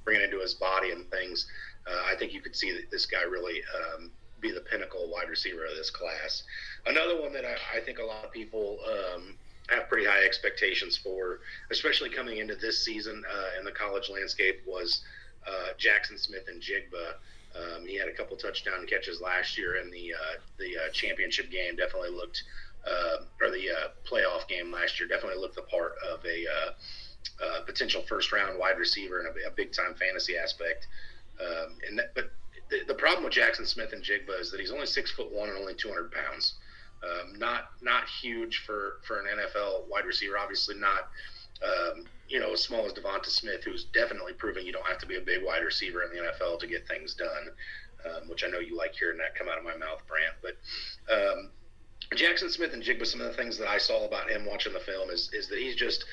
bring 0.04 0.20
it 0.20 0.24
into 0.24 0.40
his 0.40 0.54
body 0.54 0.90
and 0.90 1.08
things, 1.10 1.46
uh, 1.86 2.02
I 2.12 2.16
think 2.16 2.32
you 2.32 2.40
could 2.40 2.56
see 2.56 2.72
that 2.72 2.90
this 2.90 3.06
guy 3.06 3.22
really 3.22 3.62
um, 3.76 4.10
be 4.40 4.50
the 4.50 4.60
pinnacle 4.60 5.08
wide 5.08 5.28
receiver 5.28 5.64
of 5.64 5.76
this 5.76 5.90
class. 5.90 6.42
Another 6.86 7.20
one 7.20 7.32
that 7.32 7.44
I, 7.44 7.78
I 7.78 7.80
think 7.80 7.98
a 7.98 8.04
lot 8.04 8.24
of 8.24 8.32
people 8.32 8.78
um, 8.84 9.34
have 9.68 9.88
pretty 9.88 10.06
high 10.06 10.24
expectations 10.24 10.96
for, 10.96 11.40
especially 11.70 12.10
coming 12.10 12.38
into 12.38 12.54
this 12.54 12.84
season 12.84 13.22
uh, 13.30 13.58
in 13.58 13.64
the 13.64 13.72
college 13.72 14.10
landscape, 14.10 14.60
was 14.66 15.02
uh, 15.46 15.72
Jaxon 15.78 16.18
Smith-Njigba. 16.18 17.14
Um, 17.54 17.86
he 17.86 17.96
had 17.96 18.08
a 18.08 18.12
couple 18.12 18.36
touchdown 18.36 18.86
catches 18.86 19.20
last 19.20 19.58
year 19.58 19.76
in 19.76 19.90
the 19.90 20.14
uh, 20.14 20.40
the 20.58 20.76
uh, 20.76 20.90
championship 20.92 21.50
game. 21.50 21.76
Definitely 21.76 22.10
looked, 22.10 22.42
uh, 22.86 23.24
or 23.40 23.50
the 23.50 23.68
uh, 23.70 23.88
playoff 24.08 24.48
game 24.48 24.72
last 24.72 24.98
year. 24.98 25.08
Definitely 25.08 25.40
looked 25.40 25.56
the 25.56 25.62
part 25.62 25.94
of 26.10 26.24
a 26.24 26.46
potential 27.66 28.02
first 28.08 28.32
round 28.32 28.58
wide 28.58 28.78
receiver 28.78 29.20
and 29.20 29.28
a, 29.28 29.48
a 29.48 29.50
big 29.50 29.72
time 29.72 29.94
fantasy 29.94 30.36
aspect. 30.36 30.86
Um, 31.40 31.76
and 31.86 31.98
that, 31.98 32.14
but 32.14 32.30
the, 32.70 32.80
the, 32.88 32.94
problem 32.94 33.24
with 33.24 33.32
Jaxon 33.34 33.66
Smith-Njigba 33.66 34.40
is 34.40 34.50
that 34.50 34.60
he's 34.60 34.70
only 34.70 34.86
six 34.86 35.10
foot 35.10 35.32
one 35.32 35.48
and 35.48 35.58
only 35.58 35.74
200 35.74 36.10
pounds. 36.12 36.54
Um, 37.02 37.38
not 37.38 37.70
not 37.80 38.04
huge 38.08 38.62
for 38.64 39.00
for 39.06 39.18
an 39.18 39.26
NFL 39.26 39.88
wide 39.88 40.04
receiver. 40.04 40.38
Obviously 40.38 40.76
not 40.76 41.08
um, 41.62 42.04
you 42.28 42.40
know, 42.40 42.52
as 42.52 42.62
small 42.62 42.86
as 42.86 42.92
DeVonta 42.92 43.26
Smith, 43.26 43.62
who's 43.64 43.84
definitely 43.84 44.32
proving 44.32 44.66
you 44.66 44.72
don't 44.72 44.86
have 44.86 44.98
to 44.98 45.06
be 45.06 45.16
a 45.16 45.20
big 45.20 45.44
wide 45.44 45.62
receiver 45.64 46.02
in 46.02 46.10
the 46.10 46.30
NFL 46.30 46.58
to 46.60 46.66
get 46.66 46.88
things 46.88 47.14
done, 47.14 47.50
um, 48.06 48.28
which 48.28 48.44
I 48.44 48.48
know 48.48 48.58
you 48.58 48.76
like 48.76 48.94
hearing 48.94 49.18
that 49.18 49.34
come 49.34 49.48
out 49.48 49.58
of 49.58 49.64
my 49.64 49.76
mouth, 49.76 50.02
Brant. 50.08 50.34
But 50.40 50.56
um, 51.12 51.50
Jaxon 52.14 52.50
Smith-Njigba, 52.50 53.06
some 53.06 53.20
of 53.20 53.28
the 53.28 53.34
things 53.34 53.58
that 53.58 53.68
I 53.68 53.78
saw 53.78 54.06
about 54.06 54.30
him 54.30 54.46
watching 54.46 54.72
the 54.72 54.80
film 54.80 55.10
is, 55.10 55.30
is 55.32 55.48
that 55.48 55.58
he's 55.58 55.76
just 55.76 56.04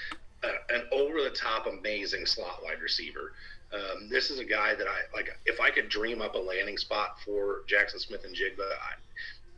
a, 0.43 0.73
an 0.73 0.83
over 0.91 1.21
the 1.23 1.31
top 1.31 1.67
amazing 1.67 2.25
slot 2.25 2.61
wide 2.63 2.81
receiver. 2.81 3.33
Um, 3.73 4.09
this 4.09 4.29
is 4.29 4.39
a 4.39 4.45
guy 4.45 4.75
that 4.75 4.87
I 4.87 5.15
like. 5.15 5.29
If 5.45 5.59
I 5.59 5.69
could 5.69 5.89
dream 5.89 6.21
up 6.21 6.35
a 6.35 6.39
landing 6.39 6.77
spot 6.77 7.17
for 7.23 7.61
Jaxon 7.67 7.99
Smith-Njigba, 7.99 8.59
I, 8.59 8.93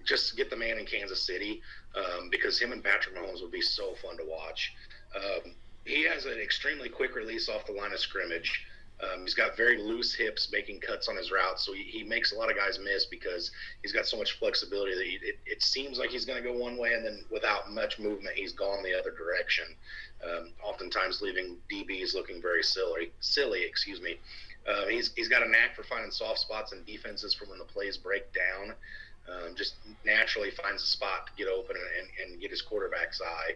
just 0.06 0.36
get 0.38 0.50
the 0.50 0.56
man 0.56 0.78
in 0.78 0.86
Kansas 0.86 1.22
City 1.22 1.62
um, 1.96 2.30
because 2.30 2.60
him 2.60 2.72
and 2.72 2.84
Patrick 2.84 3.16
Mahomes 3.16 3.42
would 3.42 3.52
be 3.52 3.62
so 3.62 3.94
fun 4.02 4.18
to 4.18 4.24
watch. 4.26 4.74
Um, 5.16 5.54
he 5.86 6.04
has 6.04 6.26
an 6.26 6.40
extremely 6.40 6.90
quick 6.90 7.16
release 7.16 7.50
off 7.50 7.66
the 7.66 7.74
line 7.74 7.92
of 7.92 8.00
scrimmage. 8.00 8.66
Um, 9.02 9.22
he's 9.22 9.34
got 9.34 9.58
very 9.58 9.82
loose 9.82 10.14
hips 10.14 10.50
making 10.52 10.80
cuts 10.80 11.08
on 11.08 11.16
his 11.16 11.32
route, 11.32 11.60
so 11.60 11.74
he, 11.74 11.82
he, 11.84 12.04
makes 12.04 12.34
a 12.34 12.36
lot 12.36 12.52
of 12.52 12.58
guys 12.58 12.78
miss 12.78 13.06
because 13.06 13.50
he's 13.82 13.92
got 13.92 14.06
so 14.06 14.16
much 14.16 14.38
flexibility 14.38 14.94
that 14.94 15.04
he, 15.04 15.28
it, 15.28 15.40
it, 15.48 15.64
seems 15.64 15.98
like 15.98 16.12
he's 16.12 16.24
going 16.24 16.42
to 16.42 16.48
go 16.48 16.56
one 16.56 16.78
way, 16.78 16.94
and 16.94 17.04
then 17.04 17.26
without 17.32 17.72
much 17.72 17.98
movement, 17.98 18.36
he's 18.36 18.54
gone 18.54 18.84
the 18.84 18.94
other 18.94 19.10
direction. 19.10 19.66
Um, 20.24 20.52
oftentimes, 20.64 21.20
leaving 21.20 21.58
DBs 21.72 22.14
looking 22.14 22.44
very 22.44 22.62
silly. 22.62 23.12
Silly, 23.22 23.64
excuse 23.64 24.00
me. 24.02 24.18
Uh, 24.70 24.86
he's 24.88 25.12
he's 25.16 25.28
got 25.28 25.42
a 25.42 25.50
knack 25.50 25.76
for 25.76 25.84
finding 25.84 26.12
soft 26.12 26.40
spots 26.40 26.72
and 26.72 26.86
defenses 26.86 27.34
for 27.34 27.46
when 27.46 27.58
the 27.58 27.66
plays 27.66 27.98
break 27.98 28.32
down. 28.34 28.76
Um, 29.32 29.56
just 29.56 29.76
naturally 30.04 30.52
finds 30.52 30.84
a 30.84 30.86
spot 30.86 31.28
to 31.28 31.34
get 31.38 31.48
open 31.48 31.76
and, 31.78 32.32
and, 32.32 32.42
get 32.42 32.52
his 32.52 32.62
quarterback's 32.62 33.22
eye. 33.22 33.56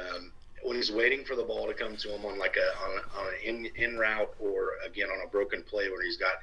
Um, 0.00 0.32
when 0.62 0.76
he's 0.76 0.92
waiting 0.92 1.24
for 1.24 1.34
the 1.36 1.42
ball 1.42 1.66
to 1.66 1.74
come 1.74 1.96
to 1.96 2.14
him 2.14 2.24
on 2.24 2.38
like 2.38 2.56
a 2.56 2.84
on, 2.84 2.98
on 3.18 3.26
an 3.26 3.34
in, 3.44 3.66
in 3.76 3.98
route 3.98 4.32
or 4.38 4.74
again 4.86 5.08
on 5.08 5.26
a 5.26 5.28
broken 5.28 5.62
play 5.64 5.90
where 5.90 6.02
he's 6.02 6.16
got 6.16 6.36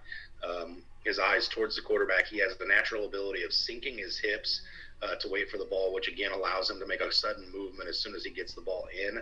um, 0.47 0.83
his 1.03 1.19
eyes 1.19 1.47
towards 1.47 1.75
the 1.75 1.81
quarterback, 1.81 2.27
he 2.27 2.39
has 2.39 2.57
the 2.57 2.65
natural 2.65 3.05
ability 3.05 3.43
of 3.43 3.53
sinking 3.53 3.97
his 3.97 4.19
hips 4.19 4.61
uh, 5.01 5.15
to 5.15 5.29
wait 5.29 5.49
for 5.49 5.57
the 5.57 5.65
ball, 5.65 5.93
which 5.93 6.07
again 6.07 6.31
allows 6.31 6.69
him 6.69 6.79
to 6.79 6.85
make 6.85 7.01
a 7.01 7.11
sudden 7.11 7.49
movement 7.51 7.89
as 7.89 7.99
soon 7.99 8.13
as 8.15 8.23
he 8.23 8.29
gets 8.29 8.53
the 8.53 8.61
ball 8.61 8.87
in. 8.93 9.21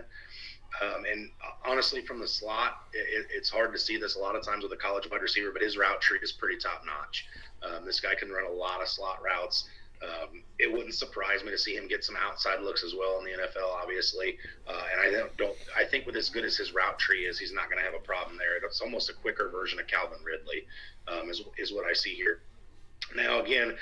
Um, 0.82 1.04
and 1.10 1.30
honestly, 1.64 2.02
from 2.02 2.20
the 2.20 2.28
slot, 2.28 2.84
it, 2.92 3.26
it's 3.34 3.50
hard 3.50 3.72
to 3.72 3.78
see 3.78 3.96
this 3.96 4.16
a 4.16 4.18
lot 4.18 4.36
of 4.36 4.44
times 4.44 4.62
with 4.62 4.72
a 4.72 4.76
college 4.76 5.10
wide 5.10 5.22
receiver, 5.22 5.50
but 5.52 5.62
his 5.62 5.76
route 5.76 6.00
tree 6.00 6.18
is 6.22 6.32
pretty 6.32 6.58
top 6.58 6.82
notch. 6.84 7.26
Um, 7.62 7.84
this 7.84 8.00
guy 8.00 8.14
can 8.14 8.30
run 8.30 8.46
a 8.46 8.54
lot 8.54 8.82
of 8.82 8.88
slot 8.88 9.22
routes. 9.22 9.68
Um, 10.00 10.42
it 10.60 10.70
wouldn't 10.70 10.94
surprise 10.94 11.42
me 11.42 11.50
to 11.50 11.58
see 11.58 11.74
him 11.74 11.88
get 11.88 12.04
some 12.04 12.14
outside 12.16 12.60
looks 12.62 12.84
as 12.84 12.94
well 12.94 13.18
in 13.18 13.24
the 13.24 13.32
NFL, 13.32 13.68
obviously. 13.82 14.38
Uh, 14.66 14.82
and 14.92 15.00
I 15.00 15.10
don't, 15.10 15.36
don't, 15.36 15.56
I 15.76 15.84
think 15.84 16.06
with 16.06 16.14
as 16.14 16.30
good 16.30 16.44
as 16.44 16.56
his 16.56 16.72
route 16.72 16.98
tree 16.98 17.26
is, 17.26 17.38
he's 17.38 17.52
not 17.52 17.68
going 17.68 17.78
to 17.78 17.84
have 17.84 17.94
a 17.94 18.04
problem 18.04 18.38
there. 18.38 18.56
It's 18.64 18.80
almost 18.80 19.10
a 19.10 19.14
quicker 19.14 19.48
version 19.48 19.80
of 19.80 19.88
Calvin 19.88 20.18
Ridley, 20.22 20.66
um, 21.08 21.28
is, 21.28 21.42
is 21.56 21.72
what 21.72 21.84
I 21.84 21.94
see 21.94 22.14
here. 22.14 22.42
Now, 23.16 23.40
again, 23.42 23.74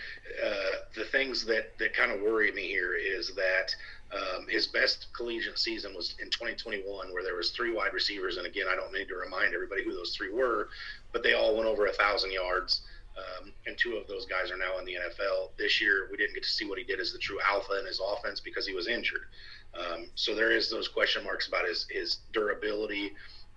uh, 0.45 0.71
the 0.95 1.05
things 1.05 1.45
that, 1.47 1.76
that 1.78 1.95
kind 1.95 2.12
of 2.12 2.21
worry 2.21 2.52
me 2.52 2.69
here 2.69 2.95
is 2.95 3.35
that 3.35 3.75
um, 4.12 4.46
his 4.48 4.66
best 4.68 5.06
collegiate 5.16 5.58
season 5.58 5.94
was 5.94 6.14
in 6.20 6.30
2021, 6.30 7.12
where 7.12 7.25
there 7.25 7.34
was 7.34 7.50
three 7.50 7.72
wide 7.72 7.92
receivers, 7.92 8.36
and 8.36 8.46
again, 8.46 8.66
I 8.70 8.76
don't 8.76 8.92
need 8.92 9.08
to 9.08 9.16
remind 9.16 9.54
everybody 9.54 9.84
who 9.84 9.92
those 9.92 10.14
three 10.14 10.32
were, 10.32 10.68
but 11.12 11.22
they 11.22 11.34
all 11.34 11.56
went 11.56 11.68
over 11.68 11.86
a 11.86 11.92
thousand 11.92 12.32
yards. 12.32 12.82
Um, 13.16 13.50
and 13.66 13.78
two 13.78 13.96
of 13.96 14.06
those 14.06 14.26
guys 14.26 14.50
are 14.50 14.58
now 14.58 14.78
in 14.78 14.84
the 14.84 14.92
NFL. 14.92 15.56
This 15.56 15.80
year, 15.80 16.06
we 16.10 16.18
didn't 16.18 16.34
get 16.34 16.42
to 16.42 16.50
see 16.50 16.68
what 16.68 16.76
he 16.76 16.84
did 16.84 17.00
as 17.00 17.12
the 17.12 17.18
true 17.18 17.38
alpha 17.40 17.80
in 17.80 17.86
his 17.86 17.98
offense 17.98 18.40
because 18.40 18.66
he 18.66 18.75
was 18.75 18.88
injured. 18.88 19.25
Um, 19.72 20.08
so 20.14 20.34
there 20.34 20.52
is 20.52 20.70
those 20.70 20.86
question 20.88 21.25
marks 21.25 21.48
about 21.48 21.66
his 21.66 21.86
his 21.90 22.18
durability, 22.32 23.12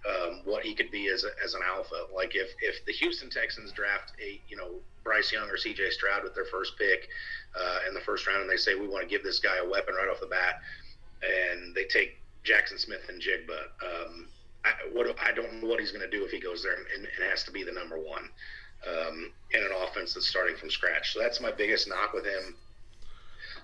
um, 0.08 0.42
what 0.46 0.64
he 0.64 0.74
could 0.74 0.92
be 0.92 1.10
as, 1.10 1.24
a, 1.24 1.30
as 1.44 1.54
an 1.54 1.62
alpha. 1.66 2.08
Like 2.14 2.36
if 2.36 2.50
if 2.62 2.86
the 2.86 2.94
Houston 2.94 3.30
Texans 3.30 3.72
draft 3.72 4.14
a 4.24 4.40
you 4.48 4.56
know 4.56 4.72
Bryce 5.04 5.32
Young 5.32 5.50
or 5.50 5.58
C.J. 5.58 5.92
Stroud 5.92 6.24
with 6.24 6.36
their 6.36 6.46
first 6.46 6.78
pick 6.78 7.10
uh, 7.60 7.80
in 7.88 7.94
the 7.94 8.02
first 8.02 8.28
round, 8.28 8.42
and 8.42 8.50
they 8.50 8.58
say 8.58 8.76
we 8.76 8.88
want 8.88 9.04
to 9.04 9.10
give 9.10 9.24
this 9.24 9.40
guy 9.40 9.58
a 9.58 9.68
weapon 9.68 9.96
right 9.96 10.10
off 10.10 10.20
the 10.20 10.28
bat, 10.28 10.62
and 11.24 11.76
they 11.76 11.86
take 11.86 12.18
Jaxon 12.44 12.80
Smith-Njigba. 12.80 13.60
Um, 13.84 14.28
I, 14.66 14.72
what 14.92 15.08
I 15.22 15.32
don't 15.32 15.62
know 15.62 15.68
what 15.68 15.80
he's 15.80 15.92
going 15.92 16.10
to 16.10 16.18
do 16.18 16.26
if 16.26 16.32
he 16.32 16.40
goes 16.40 16.62
there 16.64 16.74
and, 16.74 16.86
and, 16.96 17.06
and 17.06 17.30
has 17.30 17.44
to 17.46 17.52
be 17.52 17.64
the 17.64 17.72
number 17.72 17.98
one 17.98 18.30
um, 18.88 19.32
in 19.52 19.62
an 19.62 19.72
offense 19.84 20.14
that's 20.14 20.28
starting 20.28 20.56
from 20.56 20.70
scratch. 20.70 21.14
So 21.14 21.20
that's 21.20 21.40
my 21.42 21.52
biggest 21.52 21.88
knock 21.88 22.14
with 22.14 22.26
him. 22.26 22.56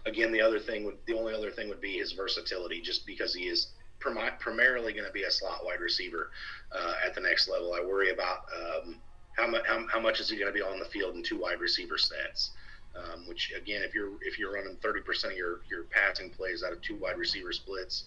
Again, 0.05 0.31
the 0.31 0.41
other 0.41 0.59
thing 0.59 0.85
would 0.85 0.97
the 1.05 1.17
only 1.17 1.33
other 1.33 1.51
thing 1.51 1.67
would 1.69 1.81
be 1.81 1.97
his 1.97 2.11
versatility, 2.11 2.81
just 2.81 3.05
because 3.05 3.33
he 3.33 3.43
is 3.43 3.67
primarily 3.99 4.93
going 4.93 5.05
to 5.05 5.11
be 5.11 5.23
a 5.23 5.31
slot 5.31 5.65
wide 5.65 5.79
receiver 5.79 6.31
uh, 6.71 6.93
at 7.05 7.15
the 7.15 7.21
next 7.21 7.49
level. 7.49 7.73
I 7.73 7.81
worry 7.81 8.11
about 8.11 8.39
um, 8.55 8.97
how 9.37 9.47
much 9.47 9.65
how, 9.65 9.85
how, 9.91 9.99
much 9.99 10.19
is 10.19 10.29
he 10.29 10.37
going 10.37 10.51
to 10.51 10.57
be 10.57 10.61
on 10.61 10.79
the 10.79 10.85
field 10.85 11.15
in 11.15 11.23
two 11.23 11.39
wide 11.39 11.59
receiver 11.59 11.97
sets. 11.97 12.51
Um, 12.95 13.27
which 13.27 13.51
again, 13.57 13.83
if 13.83 13.93
you're 13.93 14.13
if 14.21 14.39
you're 14.39 14.53
running 14.53 14.77
30% 14.77 15.25
of 15.25 15.31
your 15.33 15.59
your 15.69 15.83
passing 15.83 16.29
plays 16.29 16.63
out 16.63 16.71
of 16.71 16.81
two 16.81 16.95
wide 16.95 17.17
receiver 17.17 17.51
splits, 17.51 18.05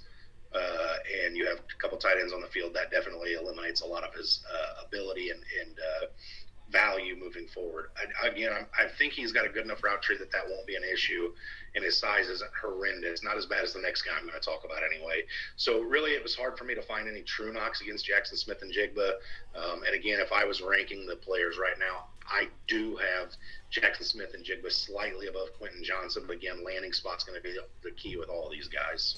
uh, 0.54 0.94
and 1.24 1.36
you 1.36 1.46
have 1.46 1.58
a 1.58 1.82
couple 1.82 1.98
tight 1.98 2.16
ends 2.18 2.32
on 2.32 2.40
the 2.40 2.46
field, 2.46 2.72
that 2.72 2.90
definitely 2.90 3.34
eliminates 3.34 3.82
a 3.82 3.86
lot 3.86 4.02
of 4.02 4.14
his 4.14 4.40
uh, 4.50 4.84
ability 4.86 5.28
and 5.28 5.40
and 5.60 5.76
uh, 5.78 6.06
value 6.70 7.16
moving 7.16 7.46
forward. 7.46 7.86
I, 7.96 8.28
again, 8.28 8.52
I'm, 8.52 8.66
i 8.76 8.88
think 8.98 9.12
he's 9.12 9.32
got 9.32 9.46
a 9.46 9.48
good 9.48 9.64
enough 9.64 9.82
route 9.82 10.02
tree 10.02 10.16
that 10.18 10.30
that 10.32 10.42
won't 10.48 10.66
be 10.66 10.76
an 10.76 10.82
issue, 10.84 11.32
and 11.74 11.84
his 11.84 11.98
size 11.98 12.28
isn't 12.28 12.50
horrendous. 12.60 13.22
Not 13.22 13.36
as 13.36 13.46
bad 13.46 13.64
as 13.64 13.72
the 13.72 13.80
next 13.80 14.02
guy 14.02 14.12
I'm 14.18 14.26
going 14.26 14.38
to 14.38 14.44
talk 14.44 14.64
about 14.64 14.82
anyway. 14.82 15.22
So 15.56 15.80
really, 15.80 16.12
it 16.12 16.22
was 16.22 16.34
hard 16.34 16.58
for 16.58 16.64
me 16.64 16.74
to 16.74 16.82
find 16.82 17.08
any 17.08 17.22
true 17.22 17.52
knocks 17.52 17.80
against 17.80 18.06
Jaxon 18.06 18.36
Smith-Njigba. 18.36 19.10
Um, 19.54 19.82
and 19.84 19.94
again, 19.94 20.20
if 20.20 20.32
I 20.32 20.44
was 20.44 20.60
ranking 20.60 21.06
the 21.06 21.16
players 21.16 21.58
right 21.58 21.78
now, 21.78 22.06
I 22.26 22.48
do 22.66 22.96
have 22.96 23.30
Jaxon 23.72 24.04
Smith-Njigba 24.04 24.70
slightly 24.70 25.28
above 25.28 25.48
Quentin 25.58 25.82
Johnston, 25.82 26.24
but 26.26 26.36
again, 26.36 26.64
landing 26.64 26.92
spot's 26.92 27.24
going 27.24 27.40
to 27.40 27.42
be 27.42 27.56
the 27.82 27.90
key 27.92 28.16
with 28.16 28.28
all 28.28 28.50
these 28.50 28.68
guys. 28.68 29.16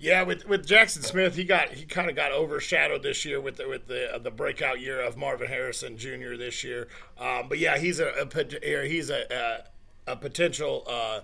Yeah, 0.00 0.22
with 0.22 0.48
with 0.48 0.66
Jaxon 0.66 1.04
Smith, 1.04 1.36
he 1.36 1.44
got 1.44 1.74
he 1.74 1.84
kind 1.84 2.08
of 2.08 2.16
got 2.16 2.32
overshadowed 2.32 3.02
this 3.02 3.26
year 3.26 3.38
with 3.38 3.56
the 3.58 3.68
with 3.68 3.86
the 3.86 4.14
uh, 4.14 4.18
the 4.18 4.30
breakout 4.30 4.80
year 4.80 4.98
of 4.98 5.18
Marvin 5.18 5.48
Harrison 5.48 5.98
Jr. 5.98 6.36
this 6.38 6.64
year. 6.64 6.88
Um, 7.18 7.50
but 7.50 7.58
yeah, 7.58 7.76
he's 7.76 8.00
a, 8.00 8.06
a 8.08 8.86
he's 8.88 9.10
a 9.10 9.64
a, 10.06 10.12
a 10.12 10.16
potential 10.16 10.84
uh, 10.88 11.20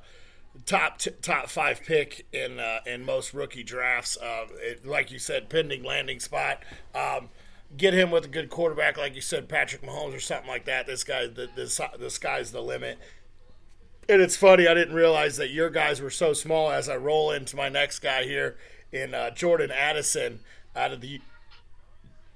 top 0.66 0.98
t- 0.98 1.10
top 1.22 1.48
five 1.48 1.82
pick 1.84 2.26
in 2.34 2.60
uh, 2.60 2.80
in 2.84 3.02
most 3.02 3.32
rookie 3.32 3.62
drafts. 3.62 4.18
Uh, 4.18 4.44
it, 4.56 4.84
like 4.84 5.10
you 5.10 5.18
said, 5.18 5.48
pending 5.48 5.82
landing 5.82 6.20
spot. 6.20 6.62
Um, 6.94 7.30
get 7.78 7.94
him 7.94 8.10
with 8.10 8.26
a 8.26 8.28
good 8.28 8.50
quarterback, 8.50 8.98
like 8.98 9.14
you 9.14 9.22
said, 9.22 9.48
Patrick 9.48 9.82
Mahomes 9.82 10.14
or 10.14 10.20
something 10.20 10.48
like 10.48 10.66
that. 10.66 10.86
This 10.86 11.02
guy, 11.02 11.26
the, 11.26 11.48
the, 11.56 11.90
the 11.98 12.10
sky's 12.10 12.52
the 12.52 12.60
limit. 12.60 12.98
And 14.08 14.22
it's 14.22 14.36
funny, 14.36 14.68
I 14.68 14.74
didn't 14.74 14.94
realize 14.94 15.36
that 15.38 15.50
your 15.50 15.68
guys 15.68 16.00
were 16.00 16.10
so 16.10 16.32
small 16.32 16.70
as 16.70 16.88
I 16.88 16.96
roll 16.96 17.32
into 17.32 17.56
my 17.56 17.68
next 17.68 17.98
guy 17.98 18.22
here 18.22 18.56
in 18.92 19.14
uh, 19.14 19.30
Jordan 19.30 19.72
Addison 19.72 20.40
out 20.76 20.92
of 20.92 21.00
the, 21.00 21.20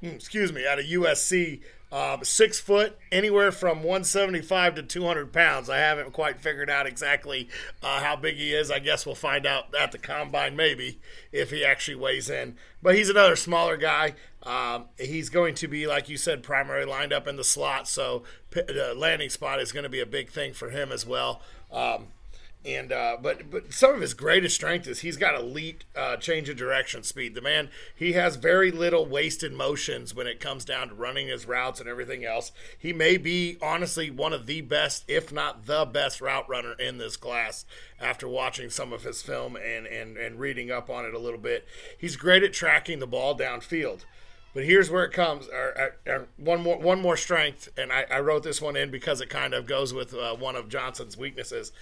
hmm, 0.00 0.08
excuse 0.08 0.52
me, 0.52 0.66
out 0.66 0.80
of 0.80 0.86
USC. 0.86 1.60
Um, 1.92 2.22
six 2.22 2.60
foot, 2.60 2.96
anywhere 3.10 3.50
from 3.50 3.78
175 3.78 4.76
to 4.76 4.82
200 4.84 5.32
pounds. 5.32 5.68
I 5.68 5.78
haven't 5.78 6.12
quite 6.12 6.40
figured 6.40 6.70
out 6.70 6.86
exactly 6.86 7.48
uh, 7.82 8.00
how 8.00 8.14
big 8.14 8.36
he 8.36 8.52
is. 8.52 8.70
I 8.70 8.78
guess 8.78 9.04
we'll 9.04 9.16
find 9.16 9.44
out 9.44 9.74
at 9.74 9.90
the 9.90 9.98
combine, 9.98 10.54
maybe, 10.54 11.00
if 11.32 11.50
he 11.50 11.64
actually 11.64 11.96
weighs 11.96 12.30
in. 12.30 12.54
But 12.80 12.94
he's 12.94 13.08
another 13.08 13.34
smaller 13.34 13.76
guy. 13.76 14.14
Um, 14.44 14.84
he's 14.98 15.30
going 15.30 15.56
to 15.56 15.66
be, 15.66 15.88
like 15.88 16.08
you 16.08 16.16
said, 16.16 16.44
primarily 16.44 16.86
lined 16.88 17.12
up 17.12 17.26
in 17.26 17.34
the 17.34 17.42
slot, 17.42 17.88
so 17.88 18.22
the 18.52 18.94
landing 18.96 19.28
spot 19.28 19.60
is 19.60 19.72
going 19.72 19.82
to 19.82 19.90
be 19.90 20.00
a 20.00 20.06
big 20.06 20.30
thing 20.30 20.52
for 20.52 20.70
him 20.70 20.92
as 20.92 21.04
well. 21.04 21.42
Um, 21.72 22.08
and 22.64 22.92
uh, 22.92 23.16
but 23.22 23.50
but 23.50 23.72
some 23.72 23.94
of 23.94 24.02
his 24.02 24.12
greatest 24.12 24.54
strength 24.54 24.86
is 24.86 25.00
he's 25.00 25.16
got 25.16 25.34
elite 25.34 25.84
uh, 25.96 26.16
change 26.16 26.48
of 26.50 26.58
direction 26.58 27.02
speed. 27.02 27.34
The 27.34 27.40
man 27.40 27.70
he 27.94 28.12
has 28.12 28.36
very 28.36 28.70
little 28.70 29.06
wasted 29.06 29.52
motions 29.52 30.14
when 30.14 30.26
it 30.26 30.40
comes 30.40 30.66
down 30.66 30.88
to 30.88 30.94
running 30.94 31.28
his 31.28 31.46
routes 31.46 31.80
and 31.80 31.88
everything 31.88 32.22
else. 32.22 32.52
He 32.78 32.92
may 32.92 33.16
be 33.16 33.56
honestly 33.62 34.10
one 34.10 34.34
of 34.34 34.44
the 34.44 34.60
best, 34.60 35.04
if 35.08 35.32
not 35.32 35.64
the 35.64 35.86
best, 35.86 36.20
route 36.20 36.48
runner 36.50 36.74
in 36.74 36.98
this 36.98 37.16
class. 37.16 37.64
After 37.98 38.28
watching 38.28 38.68
some 38.68 38.92
of 38.92 39.04
his 39.04 39.22
film 39.22 39.56
and 39.56 39.86
and 39.86 40.18
and 40.18 40.38
reading 40.38 40.70
up 40.70 40.90
on 40.90 41.06
it 41.06 41.14
a 41.14 41.18
little 41.18 41.40
bit, 41.40 41.66
he's 41.96 42.16
great 42.16 42.42
at 42.42 42.52
tracking 42.52 42.98
the 42.98 43.06
ball 43.06 43.36
downfield. 43.36 44.04
But 44.52 44.64
here's 44.64 44.90
where 44.90 45.04
it 45.04 45.12
comes. 45.12 45.48
Or, 45.48 45.94
or, 46.06 46.26
one 46.36 46.62
more 46.62 46.78
one 46.78 47.00
more 47.00 47.16
strength, 47.16 47.68
and 47.76 47.92
I, 47.92 48.04
I, 48.10 48.20
wrote 48.20 48.42
this 48.42 48.60
one 48.60 48.76
in 48.76 48.90
because 48.90 49.20
it 49.20 49.28
kind 49.28 49.54
of 49.54 49.66
goes 49.66 49.94
with 49.94 50.12
uh, 50.12 50.34
one 50.34 50.56
of 50.56 50.68
Johnston's 50.68 51.16
weaknesses. 51.16 51.72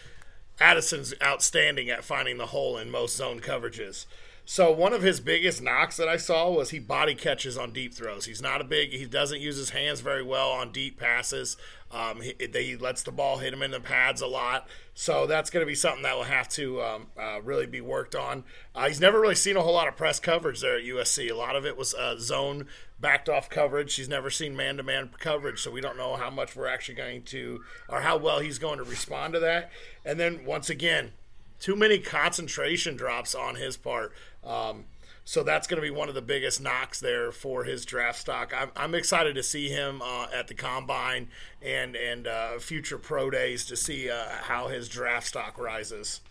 Addison's 0.61 1.15
outstanding 1.23 1.89
at 1.89 2.05
finding 2.05 2.37
the 2.37 2.47
hole 2.47 2.77
in 2.77 2.91
most 2.91 3.17
zone 3.17 3.41
coverages. 3.41 4.07
So 4.45 4.73
one 4.73 4.95
of 4.95 5.03
his 5.03 5.21
biggest 5.21 5.61
knocks 5.63 5.99
that 5.99 6.09
I 6.09 6.17
saw 6.17 6.51
was 6.51 6.71
he 6.71 6.79
body 6.79 7.15
catches 7.15 7.59
on 7.59 7.73
deep 7.73 7.93
throws. 7.93 8.25
He's 8.25 8.41
not 8.41 8.63
a 8.63 8.65
big. 8.65 8.93
He 8.93 9.05
doesn't 9.05 9.41
use 9.41 9.57
his 9.59 9.71
hands 9.71 10.01
very 10.01 10.23
well 10.23 10.49
on 10.51 10.73
deep 10.73 10.99
passes. 10.99 11.57
Um, 11.91 12.21
he, 12.21 12.35
he, 12.39 12.77
lets 12.77 13.03
the 13.03 13.13
ball 13.13 13.39
hit 13.39 13.53
him 13.53 13.63
in 13.63 13.71
the 13.71 13.81
pads 13.81 14.21
a 14.21 14.27
lot. 14.27 14.69
So 14.95 15.27
that's 15.27 15.49
going 15.49 15.63
to 15.63 15.67
be 15.67 15.75
something 15.75 16.03
that 16.03 16.17
will 16.17 16.25
have 16.25 16.49
to 16.51 16.83
um, 16.83 17.07
uh, 17.19 17.41
really 17.43 17.67
be 17.67 17.81
worked 17.81 18.15
on. 18.15 18.45
Uh, 18.75 18.89
he's 18.89 19.01
never 19.01 19.21
really 19.21 19.35
seen 19.35 19.57
a 19.57 19.63
whole 19.63 19.73
lot 19.73 19.89
of 19.89 19.97
press 19.97 20.21
coverage 20.21 20.61
there 20.61 20.77
at 20.77 20.85
USC. 20.85 21.31
A 21.31 21.35
lot 21.35 21.57
of 21.57 21.65
it 21.65 21.79
was 21.79 21.95
uh, 21.95 22.17
zone 22.19 22.67
backed 23.01 23.29
off 23.29 23.49
coverage. 23.49 23.95
He's 23.95 24.09
never 24.09 24.29
seen 24.29 24.55
man 24.55 24.77
to 24.77 24.83
man 24.83 25.11
coverage, 25.19 25.63
so 25.63 25.71
we 25.71 25.81
don't 25.81 25.97
know 25.97 26.17
how 26.17 26.31
much 26.31 26.55
we're 26.55 26.67
actually 26.67 26.97
going 26.97 27.23
to, 27.25 27.63
or 27.89 28.03
how 28.03 28.19
well 28.19 28.41
he's 28.41 28.59
going 28.59 28.79
to 28.79 28.85
respond 28.85 29.33
to 29.35 29.41
that. 29.41 29.71
And 30.05 30.21
then 30.21 30.45
once 30.45 30.69
again, 30.69 31.13
too 31.59 31.75
many 31.75 31.99
concentration 31.99 32.97
drops 32.97 33.35
on 33.35 33.57
his 33.57 33.77
part. 33.77 34.13
Um, 34.45 34.85
so 35.29 35.43
that's 35.43 35.67
going 35.67 35.77
to 35.77 35.87
be 35.87 35.95
one 35.95 36.09
of 36.09 36.15
the 36.15 36.23
biggest 36.23 36.59
knocks 36.59 37.01
there 37.01 37.31
for 37.31 37.65
his 37.65 37.85
draft 37.85 38.19
stock. 38.19 38.55
I'm, 38.57 38.71
I'm 38.75 38.95
excited 38.95 39.35
to 39.35 39.43
see 39.43 39.69
him 39.69 40.01
uh, 40.01 40.27
at 40.33 40.49
the 40.49 40.55
combine 40.55 41.29
and 41.61 41.95
and 41.97 42.27
uh, 42.27 42.59
future 42.59 42.97
pro 42.97 43.29
days 43.29 43.67
to 43.67 43.77
see 43.77 44.09
uh, 44.09 44.25
how 44.45 44.69
his 44.69 44.89
draft 44.89 45.27
stock 45.27 45.59
rises. 45.59 46.23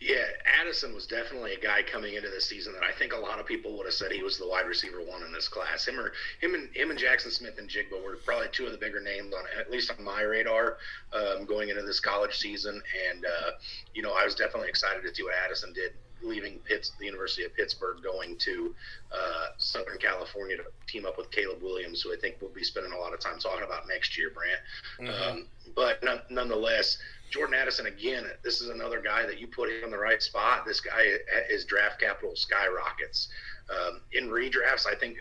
Yeah, 0.00 0.24
Addison 0.60 0.94
was 0.94 1.06
definitely 1.06 1.54
a 1.54 1.60
guy 1.60 1.82
coming 1.84 2.14
into 2.14 2.28
the 2.28 2.40
season 2.40 2.72
that 2.72 2.82
I 2.82 2.90
think 2.90 3.12
a 3.12 3.18
lot 3.18 3.38
of 3.38 3.46
people 3.46 3.76
would 3.78 3.86
have 3.86 3.94
said 3.94 4.10
he 4.10 4.24
was 4.24 4.36
the 4.36 4.48
wide 4.48 4.66
receiver 4.66 5.00
one 5.00 5.22
in 5.22 5.32
this 5.32 5.46
class. 5.46 5.86
Him 5.86 6.00
or 6.00 6.12
him 6.40 6.54
and 6.54 6.68
him 6.74 6.90
and 6.90 6.98
Jaxon 6.98 7.30
Smith-Njigba 7.30 8.04
were 8.04 8.16
probably 8.24 8.48
two 8.50 8.66
of 8.66 8.72
the 8.72 8.78
bigger 8.78 9.00
names 9.00 9.32
on 9.32 9.44
at 9.56 9.70
least 9.70 9.92
on 9.96 10.04
my 10.04 10.22
radar 10.22 10.78
um, 11.12 11.44
going 11.44 11.68
into 11.68 11.82
this 11.82 12.00
college 12.00 12.36
season. 12.36 12.82
And 13.08 13.24
uh, 13.24 13.50
you 13.94 14.02
know, 14.02 14.12
I 14.12 14.24
was 14.24 14.34
definitely 14.34 14.70
excited 14.70 15.04
to 15.04 15.14
see 15.14 15.22
what 15.22 15.34
Addison 15.46 15.72
did 15.72 15.92
leaving 16.24 16.58
Pitts, 16.60 16.92
the 16.98 17.06
University 17.06 17.44
of 17.44 17.54
Pittsburgh, 17.54 18.02
going 18.02 18.36
to 18.38 18.74
uh, 19.12 19.46
Southern 19.58 19.98
California 19.98 20.56
to 20.56 20.64
team 20.86 21.06
up 21.06 21.18
with 21.18 21.30
Caleb 21.30 21.62
Williams, 21.62 22.02
who 22.02 22.12
I 22.12 22.16
think 22.16 22.36
we'll 22.40 22.50
be 22.50 22.64
spending 22.64 22.92
a 22.92 22.98
lot 22.98 23.14
of 23.14 23.20
time 23.20 23.38
talking 23.38 23.64
about 23.64 23.86
next 23.88 24.16
year, 24.18 24.30
Brant. 24.30 25.10
Mm-hmm. 25.10 25.38
Um, 25.38 25.46
but 25.74 26.02
nonetheless, 26.30 26.98
Jordan 27.30 27.54
Addison 27.54 27.86
again. 27.86 28.26
This 28.44 28.60
is 28.60 28.68
another 28.68 29.00
guy 29.00 29.26
that 29.26 29.40
you 29.40 29.48
put 29.48 29.68
him 29.68 29.84
in 29.84 29.90
the 29.90 29.98
right 29.98 30.22
spot. 30.22 30.64
This 30.64 30.80
guy, 30.80 31.18
his 31.48 31.64
draft 31.64 32.00
capital 32.00 32.36
skyrockets. 32.36 33.28
Um, 33.70 34.00
in 34.12 34.28
redrafts, 34.28 34.86
I 34.86 34.94
think 34.94 35.16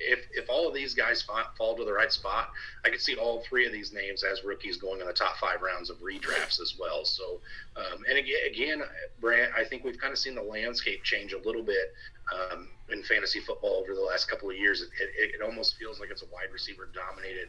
if 0.00 0.20
if 0.32 0.48
all 0.48 0.66
of 0.66 0.72
these 0.72 0.94
guys 0.94 1.22
fall 1.58 1.76
to 1.76 1.84
the 1.84 1.92
right 1.92 2.10
spot, 2.10 2.50
I 2.86 2.88
could 2.88 3.02
see 3.02 3.16
all 3.16 3.42
three 3.42 3.66
of 3.66 3.72
these 3.72 3.92
names 3.92 4.24
as 4.24 4.44
rookies 4.44 4.78
going 4.78 5.02
in 5.02 5.06
the 5.06 5.12
top 5.12 5.36
five 5.36 5.60
rounds 5.60 5.90
of 5.90 5.98
redrafts 5.98 6.58
as 6.58 6.76
well. 6.80 7.04
So, 7.04 7.40
um, 7.76 8.02
and 8.08 8.16
again, 8.16 8.40
again, 8.50 8.82
Brant, 9.20 9.52
I 9.54 9.62
think 9.64 9.84
we've 9.84 9.98
kind 9.98 10.10
of 10.10 10.18
seen 10.18 10.34
the 10.34 10.42
landscape 10.42 11.02
change 11.04 11.34
a 11.34 11.38
little 11.38 11.62
bit 11.62 11.92
um, 12.32 12.68
in 12.90 13.02
fantasy 13.02 13.40
football 13.40 13.74
over 13.74 13.94
the 13.94 14.00
last 14.00 14.26
couple 14.30 14.48
of 14.48 14.56
years. 14.56 14.80
It, 14.80 14.88
it, 15.18 15.34
it 15.34 15.42
almost 15.42 15.76
feels 15.76 16.00
like 16.00 16.10
it's 16.10 16.22
a 16.22 16.32
wide 16.32 16.52
receiver 16.52 16.88
dominated 16.94 17.48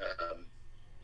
um, 0.00 0.46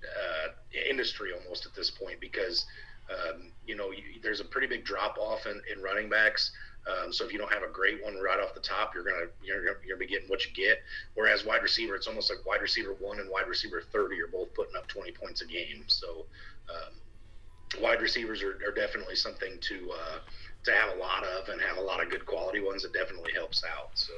uh, 0.02 0.48
industry 0.88 1.32
almost 1.32 1.66
at 1.66 1.74
this 1.74 1.90
point 1.90 2.18
because 2.18 2.64
Um, 3.04 3.52
you 3.66 3.76
know, 3.76 3.90
you, 3.92 4.02
there's 4.22 4.40
a 4.40 4.44
pretty 4.46 4.66
big 4.66 4.82
drop 4.82 5.18
off 5.18 5.44
in, 5.44 5.60
in 5.70 5.82
running 5.82 6.08
backs. 6.08 6.52
Um, 6.86 7.12
so 7.12 7.24
if 7.24 7.32
you 7.32 7.38
don't 7.38 7.52
have 7.52 7.62
a 7.62 7.72
great 7.72 8.02
one 8.02 8.16
right 8.20 8.38
off 8.38 8.54
the 8.54 8.60
top, 8.60 8.94
you're 8.94 9.04
gonna 9.04 9.26
you're, 9.42 9.62
you're 9.64 9.74
gonna 9.88 9.98
be 9.98 10.06
getting 10.06 10.28
what 10.28 10.44
you 10.44 10.52
get. 10.52 10.82
Whereas 11.14 11.44
wide 11.44 11.62
receiver, 11.62 11.94
it's 11.94 12.06
almost 12.06 12.30
like 12.30 12.44
wide 12.44 12.60
receiver 12.60 12.94
one 12.98 13.20
and 13.20 13.30
wide 13.30 13.48
receiver 13.48 13.82
thirty 13.92 14.20
are 14.20 14.26
both 14.26 14.52
putting 14.54 14.76
up 14.76 14.86
20 14.88 15.12
points 15.12 15.40
a 15.40 15.46
game. 15.46 15.84
So 15.86 16.26
um, 16.68 17.80
wide 17.80 18.02
receivers 18.02 18.42
are, 18.42 18.58
are, 18.66 18.72
definitely 18.74 19.16
something 19.16 19.58
to 19.60 19.90
uh, 19.92 20.18
to 20.64 20.72
have 20.72 20.96
a 20.96 21.00
lot 21.00 21.24
of 21.24 21.48
and 21.48 21.60
have 21.60 21.78
a 21.78 21.82
lot 21.82 22.02
of 22.02 22.10
good 22.10 22.26
quality 22.26 22.60
ones. 22.60 22.84
It 22.84 22.92
definitely 22.92 23.32
helps 23.32 23.64
out. 23.64 23.90
So 23.94 24.12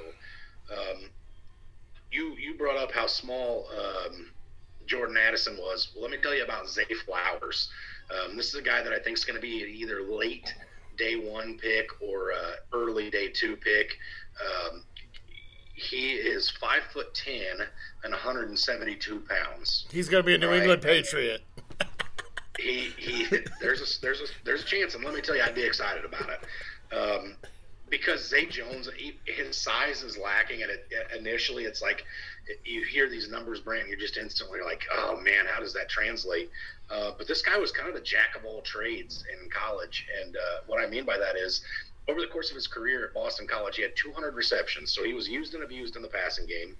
um, 0.73 1.08
you 2.11 2.35
you 2.37 2.54
brought 2.54 2.76
up 2.76 2.90
how 2.90 3.06
small 3.06 3.68
um, 3.70 4.30
Jordan 4.87 5.16
Addison 5.16 5.56
was. 5.56 5.90
Well, 5.94 6.02
let 6.02 6.11
me 6.11 6.18
tell 6.23 6.35
you 6.35 6.44
about 6.44 6.68
Zay 6.68 6.87
Flowers. 7.04 7.68
Um, 8.11 8.37
this 8.37 8.49
is 8.49 8.54
a 8.54 8.62
guy 8.62 8.82
that 8.82 8.92
I 8.92 8.99
think 8.99 9.18
is 9.18 9.25
going 9.25 9.37
to 9.37 9.42
be 9.42 9.49
either 9.49 10.02
late 10.02 10.54
day 10.97 11.17
one 11.17 11.59
pick 11.59 11.88
or 12.00 12.33
uh, 12.33 12.57
early 12.73 13.11
day 13.11 13.29
two 13.29 13.57
pick. 13.57 13.97
Um, 14.41 14.83
he 15.75 16.12
is 16.12 16.50
five 16.50 16.83
foot 16.93 17.15
ten 17.15 17.61
and 18.03 18.12
172 18.12 19.21
pounds. 19.29 19.87
He's 19.91 20.09
going 20.09 20.23
to 20.23 20.26
be 20.26 20.35
a 20.35 20.38
New 20.38 20.49
right? 20.49 20.61
England 20.61 20.83
Patriot. 20.83 21.43
he 22.59 22.91
he. 22.97 23.26
There's 23.61 23.81
a 23.81 24.00
there's 24.00 24.21
a 24.21 24.26
there's 24.45 24.62
a 24.62 24.67
chance, 24.67 24.95
and 24.95 25.05
let 25.05 25.15
me 25.15 25.21
tell 25.21 25.37
you, 25.37 25.43
I'd 25.43 25.55
be 25.55 25.65
excited 25.65 26.05
about 26.05 26.31
it. 26.31 26.95
Um, 26.95 27.37
because 27.88 28.28
Zay 28.28 28.47
Jones, 28.47 28.88
he, 28.97 29.19
his 29.25 29.57
size 29.57 30.02
is 30.02 30.19
lacking, 30.19 30.62
and 30.62 30.71
it, 30.71 30.88
initially 31.16 31.64
it's 31.64 31.83
like 31.83 32.05
you 32.64 32.83
hear 32.83 33.09
these 33.09 33.31
numbers, 33.31 33.61
Brant, 33.61 33.88
you're 33.88 33.99
just 33.99 34.16
instantly 34.16 34.61
like, 34.64 34.85
oh 34.93 35.21
man, 35.21 35.47
how 35.47 35.61
does 35.61 35.73
that 35.75 35.88
translate? 35.88 36.50
Uh, 36.90 37.12
but 37.16 37.28
this 37.28 37.43
guy 37.43 37.59
was 37.59 37.73
kind 37.73 37.88
of 37.88 37.95
the 37.95 38.00
jack 38.00 38.37
of 38.37 38.45
all 38.45 38.61
trades 38.62 39.25
in 39.33 39.49
college, 39.50 40.07
and 40.23 40.37
uh, 40.37 40.61
what 40.66 40.83
I 40.83 40.88
mean 40.88 41.05
by 41.05 41.19
that 41.19 41.37
is, 41.37 41.62
over 42.09 42.21
the 42.21 42.28
course 42.28 42.50
of 42.50 42.55
his 42.55 42.69
career 42.69 43.05
at 43.05 43.14
Boston 43.14 43.49
College, 43.49 43.76
he 43.76 43.83
had 43.83 43.97
200 43.97 44.35
receptions, 44.35 44.93
so 44.93 45.02
he 45.02 45.12
was 45.12 45.28
used 45.28 45.55
and 45.55 45.64
abused 45.64 45.97
in 45.97 46.02
the 46.02 46.09
passing 46.09 46.47
game. 46.47 46.76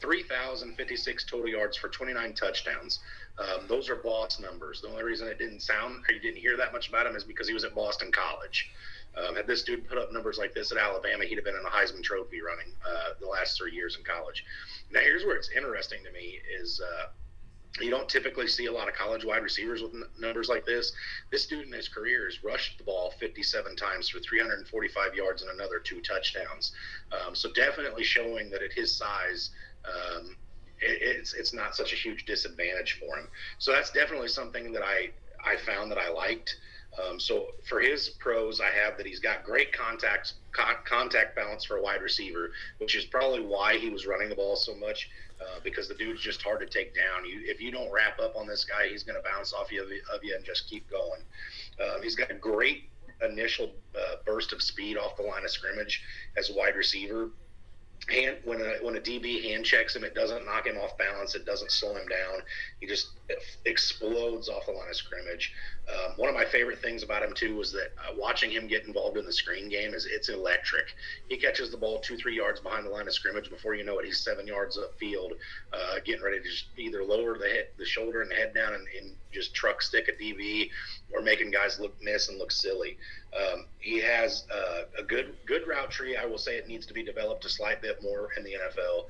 3,056 0.00 1.24
total 1.24 1.48
yards 1.48 1.76
for 1.76 1.88
29 1.88 2.32
touchdowns. 2.34 3.00
Um, 3.38 3.66
those 3.68 3.88
are 3.88 3.96
boss 3.96 4.38
numbers. 4.38 4.80
The 4.80 4.88
only 4.88 5.02
reason 5.02 5.26
it 5.26 5.38
didn't 5.38 5.60
sound 5.60 6.04
or 6.08 6.14
you 6.14 6.20
didn't 6.20 6.38
hear 6.38 6.56
that 6.56 6.72
much 6.72 6.88
about 6.88 7.06
him 7.06 7.16
is 7.16 7.24
because 7.24 7.48
he 7.48 7.54
was 7.54 7.64
at 7.64 7.74
Boston 7.74 8.12
College. 8.12 8.70
Um, 9.16 9.34
had 9.34 9.46
this 9.46 9.62
dude 9.62 9.88
put 9.88 9.98
up 9.98 10.12
numbers 10.12 10.38
like 10.38 10.54
this 10.54 10.70
at 10.70 10.78
Alabama, 10.78 11.24
he'd 11.24 11.36
have 11.36 11.44
been 11.44 11.56
in 11.56 11.66
a 11.66 11.70
Heisman 11.70 12.02
Trophy 12.02 12.40
running 12.40 12.72
uh, 12.86 13.14
the 13.20 13.26
last 13.26 13.58
three 13.58 13.72
years 13.72 13.96
in 13.96 14.04
college. 14.04 14.44
Now, 14.90 15.00
here's 15.00 15.24
where 15.24 15.36
it's 15.36 15.50
interesting 15.50 16.04
to 16.04 16.12
me 16.12 16.38
is 16.60 16.80
uh, 16.80 17.08
you 17.80 17.90
don't 17.90 18.08
typically 18.08 18.46
see 18.46 18.66
a 18.66 18.72
lot 18.72 18.88
of 18.88 18.94
college 18.94 19.24
wide 19.24 19.42
receivers 19.42 19.82
with 19.82 19.94
n- 19.94 20.04
numbers 20.18 20.48
like 20.48 20.64
this. 20.64 20.92
This 21.30 21.46
dude 21.46 21.66
in 21.66 21.72
his 21.72 21.88
career 21.88 22.24
has 22.26 22.42
rushed 22.42 22.78
the 22.78 22.84
ball 22.84 23.12
57 23.18 23.76
times 23.76 24.08
for 24.08 24.18
345 24.20 25.14
yards 25.14 25.42
and 25.42 25.50
another 25.50 25.78
two 25.78 26.00
touchdowns. 26.00 26.72
Um, 27.12 27.34
so 27.34 27.52
definitely 27.52 28.04
showing 28.04 28.50
that 28.50 28.62
at 28.62 28.72
his 28.72 28.96
size, 28.96 29.50
um, 29.84 30.36
it, 30.80 30.98
it's 31.02 31.34
it's 31.34 31.52
not 31.52 31.74
such 31.74 31.92
a 31.92 31.96
huge 31.96 32.24
disadvantage 32.24 32.98
for 33.00 33.18
him. 33.18 33.28
So 33.58 33.72
that's 33.72 33.90
definitely 33.90 34.28
something 34.28 34.72
that 34.72 34.82
I 34.82 35.10
I 35.44 35.56
found 35.56 35.90
that 35.90 35.98
I 35.98 36.10
liked. 36.10 36.56
Um, 36.98 37.20
so 37.20 37.48
for 37.68 37.80
his 37.80 38.10
pros, 38.18 38.60
I 38.60 38.70
have 38.70 38.96
that 38.96 39.06
he's 39.06 39.20
got 39.20 39.44
great 39.44 39.72
contact 39.72 40.34
contact 40.84 41.36
balance 41.36 41.64
for 41.64 41.76
a 41.76 41.82
wide 41.82 42.02
receiver, 42.02 42.50
which 42.78 42.96
is 42.96 43.04
probably 43.04 43.40
why 43.40 43.78
he 43.78 43.90
was 43.90 44.06
running 44.06 44.28
the 44.28 44.34
ball 44.34 44.56
so 44.56 44.74
much. 44.74 45.08
Uh, 45.40 45.60
because 45.62 45.86
the 45.86 45.94
dude's 45.94 46.20
just 46.20 46.42
hard 46.42 46.58
to 46.58 46.66
take 46.66 46.92
down. 46.96 47.24
You, 47.24 47.40
if 47.44 47.60
you 47.60 47.70
don't 47.70 47.92
wrap 47.92 48.18
up 48.18 48.34
on 48.34 48.48
this 48.48 48.64
guy, 48.64 48.88
he's 48.88 49.04
going 49.04 49.14
to 49.14 49.22
bounce 49.22 49.52
off 49.52 49.70
you, 49.70 49.84
of 49.84 50.24
you 50.24 50.34
and 50.34 50.44
just 50.44 50.68
keep 50.68 50.90
going. 50.90 51.20
Um, 51.80 52.02
he's 52.02 52.16
got 52.16 52.32
a 52.32 52.34
great 52.34 52.90
initial 53.22 53.70
uh, 53.96 54.16
burst 54.26 54.52
of 54.52 54.60
speed 54.60 54.96
off 54.96 55.16
the 55.16 55.22
line 55.22 55.44
of 55.44 55.50
scrimmage 55.50 56.02
as 56.36 56.50
a 56.50 56.54
wide 56.54 56.74
receiver 56.74 57.30
hand 58.08 58.36
when 58.44 58.60
a 58.60 58.74
when 58.82 58.96
a 58.96 59.00
DB 59.00 59.42
hand 59.44 59.64
checks 59.64 59.94
him, 59.94 60.04
it 60.04 60.14
doesn't 60.14 60.44
knock 60.46 60.66
him 60.66 60.78
off 60.78 60.96
balance. 60.96 61.34
It 61.34 61.44
doesn't 61.44 61.70
slow 61.70 61.94
him 61.94 62.06
down. 62.08 62.40
He 62.80 62.86
just 62.86 63.08
explodes 63.64 64.48
off 64.48 64.66
the 64.66 64.72
line 64.72 64.88
of 64.88 64.96
scrimmage. 64.96 65.52
Um, 65.88 66.12
one 66.16 66.28
of 66.28 66.34
my 66.34 66.44
favorite 66.44 66.80
things 66.80 67.02
about 67.02 67.22
him 67.22 67.32
too 67.34 67.56
was 67.56 67.72
that 67.72 67.92
uh, 67.98 68.14
watching 68.16 68.50
him 68.50 68.66
get 68.66 68.86
involved 68.86 69.16
in 69.16 69.24
the 69.24 69.32
screen 69.32 69.68
game 69.68 69.94
is 69.94 70.06
it's 70.06 70.28
electric. 70.28 70.94
He 71.28 71.36
catches 71.36 71.70
the 71.70 71.76
ball 71.76 72.00
two 72.00 72.16
three 72.16 72.36
yards 72.36 72.60
behind 72.60 72.86
the 72.86 72.90
line 72.90 73.06
of 73.06 73.12
scrimmage 73.12 73.50
before 73.50 73.74
you 73.74 73.84
know 73.84 73.98
it, 73.98 74.06
he's 74.06 74.20
seven 74.20 74.46
yards 74.46 74.78
upfield, 74.78 75.32
uh, 75.72 75.96
getting 76.04 76.22
ready 76.22 76.38
to 76.38 76.44
just 76.44 76.66
either 76.76 77.04
lower 77.04 77.38
the 77.38 77.48
head, 77.48 77.68
the 77.78 77.84
shoulder 77.84 78.22
and 78.22 78.30
the 78.30 78.34
head 78.34 78.54
down 78.54 78.74
and, 78.74 78.86
and 78.98 79.14
just 79.32 79.54
truck 79.54 79.82
stick 79.82 80.08
a 80.08 80.22
DB 80.22 80.70
or 81.12 81.20
making 81.22 81.50
guys 81.50 81.78
look 81.78 81.94
miss 82.02 82.28
and 82.28 82.38
look 82.38 82.52
silly. 82.52 82.96
Um, 83.36 83.66
he 83.78 84.00
has 84.00 84.44
uh, 84.52 84.82
a 84.98 85.02
good 85.02 85.36
good 85.46 85.66
route 85.66 85.90
tree. 85.90 86.16
I 86.16 86.24
will 86.24 86.38
say 86.38 86.56
it 86.56 86.68
needs 86.68 86.86
to 86.86 86.94
be 86.94 87.02
developed 87.02 87.44
a 87.44 87.48
slight 87.48 87.82
bit 87.82 88.02
more 88.02 88.30
in 88.36 88.44
the 88.44 88.52
NFL. 88.52 89.06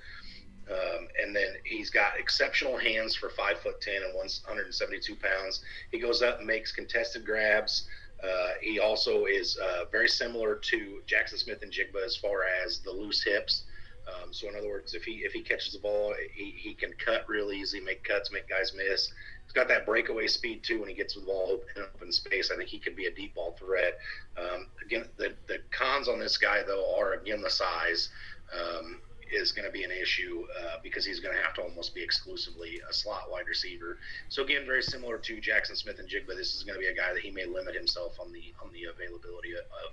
Um, 0.70 1.08
and 1.22 1.34
then 1.34 1.54
he's 1.64 1.88
got 1.88 2.18
exceptional 2.18 2.76
hands 2.76 3.14
for 3.14 3.30
five 3.30 3.58
foot 3.60 3.80
ten 3.80 4.02
and 4.02 4.14
172 4.14 5.16
pounds. 5.16 5.62
He 5.92 5.98
goes 5.98 6.20
up 6.20 6.38
and 6.38 6.46
makes 6.46 6.72
contested 6.72 7.24
grabs. 7.24 7.86
Uh, 8.22 8.50
he 8.60 8.80
also 8.80 9.26
is 9.26 9.56
uh, 9.58 9.84
very 9.90 10.08
similar 10.08 10.56
to 10.56 11.00
Jaxon 11.06 11.38
Smith-Njigba 11.38 12.04
as 12.04 12.16
far 12.16 12.42
as 12.64 12.80
the 12.80 12.90
loose 12.90 13.22
hips. 13.22 13.62
Um, 14.08 14.32
so 14.32 14.48
in 14.48 14.56
other 14.56 14.68
words, 14.68 14.94
if 14.94 15.04
he 15.04 15.22
if 15.24 15.32
he 15.32 15.42
catches 15.42 15.72
the 15.72 15.78
ball, 15.78 16.14
he, 16.34 16.54
he 16.56 16.74
can 16.74 16.92
cut 17.04 17.28
real 17.28 17.52
easy, 17.52 17.80
make 17.80 18.02
cuts, 18.04 18.32
make 18.32 18.48
guys 18.48 18.72
miss. 18.74 19.12
He's 19.48 19.54
got 19.54 19.68
that 19.68 19.86
breakaway 19.86 20.26
speed 20.26 20.62
too 20.62 20.80
when 20.80 20.90
he 20.90 20.94
gets 20.94 21.14
the 21.14 21.22
ball 21.22 21.48
open, 21.52 21.88
open 21.94 22.12
space. 22.12 22.50
I 22.52 22.56
think 22.56 22.68
he 22.68 22.78
could 22.78 22.94
be 22.94 23.06
a 23.06 23.10
deep 23.10 23.34
ball 23.34 23.56
threat. 23.58 23.98
Um, 24.36 24.66
again, 24.84 25.06
the, 25.16 25.32
the 25.46 25.60
cons 25.70 26.06
on 26.06 26.18
this 26.20 26.36
guy 26.36 26.62
though 26.66 26.94
are 26.98 27.14
again 27.14 27.40
the 27.40 27.50
size. 27.50 28.10
Um, 28.52 29.00
is 29.30 29.52
going 29.52 29.66
to 29.66 29.72
be 29.72 29.84
an 29.84 29.90
issue 29.90 30.46
uh, 30.58 30.76
because 30.82 31.04
he's 31.04 31.20
going 31.20 31.36
to 31.36 31.42
have 31.42 31.54
to 31.54 31.62
almost 31.62 31.94
be 31.94 32.02
exclusively 32.02 32.80
a 32.88 32.92
slot 32.92 33.30
wide 33.30 33.46
receiver. 33.46 33.98
So 34.28 34.42
again, 34.42 34.62
very 34.64 34.82
similar 34.82 35.18
to 35.18 35.36
Jaxon 35.36 35.76
Smith-Njigba, 35.76 36.34
this 36.36 36.54
is 36.54 36.62
going 36.64 36.74
to 36.74 36.80
be 36.80 36.86
a 36.86 36.94
guy 36.94 37.12
that 37.12 37.22
he 37.22 37.30
may 37.30 37.44
limit 37.44 37.74
himself 37.74 38.18
on 38.20 38.32
the 38.32 38.54
on 38.62 38.72
the 38.72 38.84
availability 38.84 39.52
of 39.52 39.92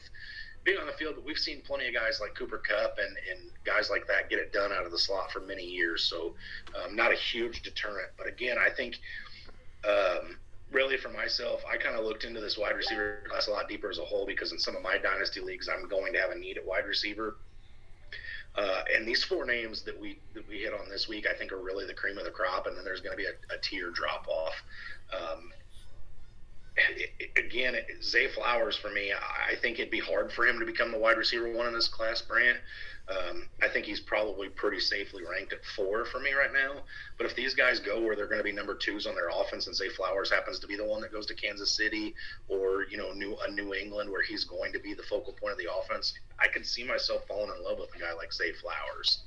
being 0.64 0.78
on 0.78 0.88
the 0.88 0.94
field. 0.94 1.16
But 1.16 1.26
we've 1.26 1.38
seen 1.38 1.62
plenty 1.62 1.88
of 1.88 1.94
guys 1.94 2.20
like 2.22 2.34
Cooper 2.36 2.60
Kupp 2.66 2.98
and, 2.98 3.18
and 3.30 3.52
guys 3.66 3.90
like 3.90 4.08
that 4.08 4.30
get 4.30 4.40
it 4.40 4.54
done 4.54 4.72
out 4.72 4.86
of 4.86 4.92
the 4.92 5.00
slot 5.00 5.32
for 5.32 5.42
many 5.42 5.64
years. 5.66 6.04
So 6.04 6.36
um, 6.82 6.96
not 6.96 7.12
a 7.12 7.16
huge 7.16 7.62
deterrent. 7.62 8.10
But 8.18 8.28
again, 8.28 8.58
I 8.58 8.70
think. 8.74 9.00
Um, 9.88 10.38
really 10.72 10.98
for 10.98 11.10
myself, 11.10 11.62
I 11.72 11.78
kind 11.78 11.96
of 11.96 12.06
looked 12.06 12.24
into 12.24 12.42
this 12.42 12.58
wide 12.58 12.76
receiver 12.76 13.24
class 13.30 13.48
a 13.48 13.52
lot 13.52 13.70
deeper 13.70 13.90
as 13.90 14.00
a 14.00 14.06
whole 14.06 14.26
because 14.26 14.52
in 14.52 14.60
some 14.60 14.76
of 14.76 14.82
my 14.82 14.98
dynasty 14.98 15.40
leagues, 15.40 15.70
I'm 15.70 15.88
going 15.88 16.14
to 16.14 16.20
have 16.20 16.32
a 16.32 16.36
need 16.36 16.58
at 16.58 16.66
wide 16.66 16.86
receiver. 16.86 17.38
Uh, 18.56 18.84
and 18.96 19.08
these 19.08 19.24
four 19.24 19.46
names 19.46 19.82
that 19.82 20.00
we 20.00 20.18
that 20.34 20.48
we 20.48 20.60
hit 20.60 20.74
on 20.74 20.90
this 20.90 21.10
week, 21.10 21.28
I 21.28 21.38
think, 21.38 21.52
are 21.52 21.62
really 21.62 21.86
the 21.86 21.94
cream 21.94 22.18
of 22.18 22.24
the 22.24 22.32
crop. 22.32 22.68
And 22.68 22.78
then 22.78 22.86
there's 22.86 23.02
going 23.02 23.12
to 23.12 23.18
be 23.18 23.26
a, 23.26 23.54
a 23.54 23.58
tier 23.62 23.92
drop 23.92 24.28
off. 24.28 24.54
Um, 25.14 25.52
again, 27.38 27.76
Zay 28.02 28.28
Flowers 28.28 28.78
for 28.78 28.90
me, 28.90 29.12
I 29.14 29.56
think 29.62 29.80
it'd 29.80 29.92
be 29.92 30.00
hard 30.00 30.32
for 30.32 30.46
him 30.46 30.60
to 30.60 30.66
become 30.66 30.92
the 30.92 30.98
wide 30.98 31.18
receiver 31.18 31.52
one 31.52 31.68
in 31.68 31.74
this 31.74 31.88
class, 31.88 32.22
Brant. 32.22 32.58
Um, 33.08 33.48
I 33.62 33.70
think 33.70 33.86
he's 33.86 34.00
probably 34.00 34.50
pretty 34.50 34.80
safely 34.80 35.24
ranked 35.24 35.54
at 35.54 35.64
four 35.76 36.06
for 36.06 36.20
me 36.20 36.34
right 36.34 36.52
now. 36.52 36.82
But 37.18 37.28
if 37.28 37.36
these 37.36 37.54
guys 37.54 37.80
go 37.80 38.02
where 38.02 38.16
they're 38.16 38.26
going 38.26 38.40
to 38.40 38.44
be 38.44 38.52
number 38.52 38.74
twos 38.74 39.06
on 39.06 39.14
their 39.14 39.30
offense, 39.30 39.68
and 39.68 39.76
Zay 39.76 39.90
Flowers 39.90 40.32
happens 40.32 40.58
to 40.60 40.68
be 40.68 40.76
the 40.76 40.86
one 40.86 41.02
that 41.02 41.12
goes 41.12 41.28
to 41.28 41.36
Kansas 41.36 41.70
City 41.70 42.16
or 42.48 42.86
you 42.90 42.98
know 42.98 43.12
New 43.14 43.38
a 43.46 43.52
New 43.52 43.76
England 43.76 44.10
where 44.10 44.24
he's 44.24 44.44
going 44.44 44.74
to 44.74 44.80
be 44.80 44.94
the 44.94 45.04
focal 45.04 45.34
point 45.34 45.54
of 45.54 45.60
the 45.60 45.70
offense, 45.72 46.14
I 46.40 46.48
could 46.48 46.66
see 46.66 46.84
myself 46.84 47.28
falling 47.28 47.52
in 47.56 47.64
love 47.64 47.80
with 47.80 47.94
a 47.96 48.00
guy 48.00 48.14
like 48.14 48.34
Zay 48.34 48.54
Flowers. 48.54 49.20